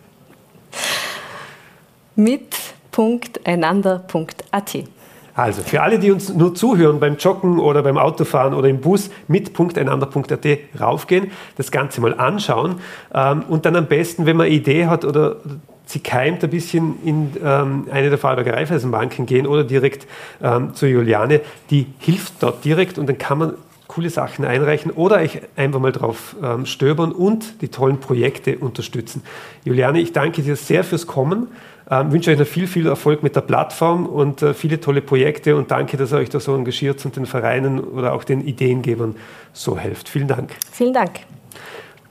mit.einander.at 2.16 4.95
also 5.36 5.62
für 5.62 5.82
alle, 5.82 5.98
die 5.98 6.10
uns 6.10 6.32
nur 6.32 6.54
zuhören 6.54 6.98
beim 6.98 7.18
Joggen 7.18 7.58
oder 7.58 7.82
beim 7.82 7.98
Autofahren 7.98 8.54
oder 8.54 8.68
im 8.68 8.80
Bus, 8.80 9.10
mit 9.28 9.52
.einander.at 9.78 10.46
raufgehen, 10.80 11.30
das 11.58 11.70
Ganze 11.70 12.00
mal 12.00 12.14
anschauen 12.14 12.76
ähm, 13.14 13.44
und 13.48 13.66
dann 13.66 13.76
am 13.76 13.86
besten, 13.86 14.24
wenn 14.24 14.36
man 14.36 14.46
eine 14.46 14.54
Idee 14.54 14.86
hat 14.86 15.04
oder 15.04 15.36
sie 15.84 16.00
keimt, 16.00 16.42
ein 16.42 16.50
bisschen 16.50 16.96
in 17.04 17.32
ähm, 17.44 17.86
eine 17.90 18.08
der 18.08 18.18
Vorarlberger 18.18 18.54
Raiffeisenbanken 18.54 19.26
gehen 19.26 19.46
oder 19.46 19.62
direkt 19.62 20.06
ähm, 20.42 20.74
zu 20.74 20.86
Juliane. 20.86 21.42
Die 21.70 21.86
hilft 21.98 22.42
dort 22.42 22.64
direkt 22.64 22.98
und 22.98 23.06
dann 23.06 23.18
kann 23.18 23.38
man 23.38 23.54
coole 23.88 24.10
Sachen 24.10 24.44
einreichen 24.44 24.90
oder 24.90 25.16
euch 25.16 25.40
einfach 25.54 25.80
mal 25.80 25.92
drauf 25.92 26.34
ähm, 26.42 26.66
stöbern 26.66 27.12
und 27.12 27.62
die 27.62 27.68
tollen 27.68 27.98
Projekte 27.98 28.58
unterstützen. 28.58 29.22
Juliane, 29.64 30.00
ich 30.00 30.12
danke 30.12 30.42
dir 30.42 30.56
sehr 30.56 30.82
fürs 30.82 31.06
Kommen. 31.06 31.48
Ähm, 31.88 32.12
wünsche 32.12 32.32
euch 32.32 32.38
noch 32.38 32.46
viel, 32.46 32.66
viel 32.66 32.86
Erfolg 32.86 33.22
mit 33.22 33.36
der 33.36 33.42
Plattform 33.42 34.06
und 34.06 34.42
äh, 34.42 34.54
viele 34.54 34.80
tolle 34.80 35.02
Projekte 35.02 35.54
und 35.54 35.70
danke, 35.70 35.96
dass 35.96 36.12
ihr 36.12 36.18
euch 36.18 36.30
da 36.30 36.40
so 36.40 36.54
engagiert 36.54 37.04
und 37.04 37.14
den 37.14 37.26
Vereinen 37.26 37.78
oder 37.78 38.12
auch 38.12 38.24
den 38.24 38.46
Ideengebern 38.46 39.14
so 39.52 39.78
helft. 39.78 40.08
Vielen 40.08 40.26
Dank. 40.26 40.50
Vielen 40.72 40.92
Dank. 40.92 41.20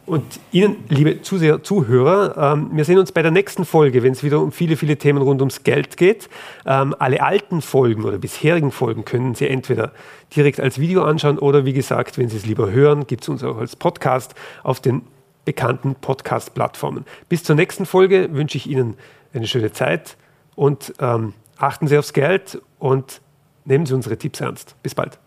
Und 0.05 0.39
Ihnen, 0.51 0.83
liebe 0.87 1.23
Zuseher, 1.23 1.63
Zuhörer, 1.63 2.53
ähm, 2.53 2.69
wir 2.73 2.85
sehen 2.85 2.99
uns 2.99 3.11
bei 3.11 3.23
der 3.23 3.31
nächsten 3.31 3.65
Folge, 3.65 4.03
wenn 4.03 4.11
es 4.11 4.23
wieder 4.23 4.39
um 4.39 4.51
viele, 4.51 4.77
viele 4.77 4.97
Themen 4.97 5.21
rund 5.21 5.41
ums 5.41 5.63
Geld 5.63 5.97
geht. 5.97 6.29
Ähm, 6.65 6.95
alle 6.99 7.23
alten 7.23 7.61
Folgen 7.61 8.03
oder 8.05 8.19
bisherigen 8.19 8.71
Folgen 8.71 9.03
können 9.03 9.33
Sie 9.33 9.47
entweder 9.47 9.91
direkt 10.35 10.59
als 10.59 10.79
Video 10.79 11.03
anschauen 11.03 11.39
oder 11.39 11.65
wie 11.65 11.73
gesagt, 11.73 12.19
wenn 12.19 12.29
Sie 12.29 12.37
es 12.37 12.45
lieber 12.45 12.71
hören, 12.71 13.07
gibt 13.07 13.23
es 13.23 13.29
uns 13.29 13.43
auch 13.43 13.57
als 13.57 13.75
Podcast 13.75 14.35
auf 14.63 14.79
den 14.79 15.01
bekannten 15.43 15.95
Podcast-Plattformen. 15.95 17.05
Bis 17.27 17.43
zur 17.43 17.55
nächsten 17.55 17.87
Folge 17.87 18.29
wünsche 18.31 18.57
ich 18.57 18.69
Ihnen 18.69 18.95
eine 19.35 19.47
schöne 19.47 19.71
Zeit 19.71 20.17
und 20.55 20.93
ähm, 20.99 21.33
achten 21.57 21.87
Sie 21.87 21.97
aufs 21.97 22.13
Geld 22.13 22.61
und 22.79 23.21
nehmen 23.65 23.85
Sie 23.85 23.93
unsere 23.93 24.17
Tipps 24.17 24.41
ernst. 24.41 24.75
Bis 24.81 24.95
bald. 24.95 25.19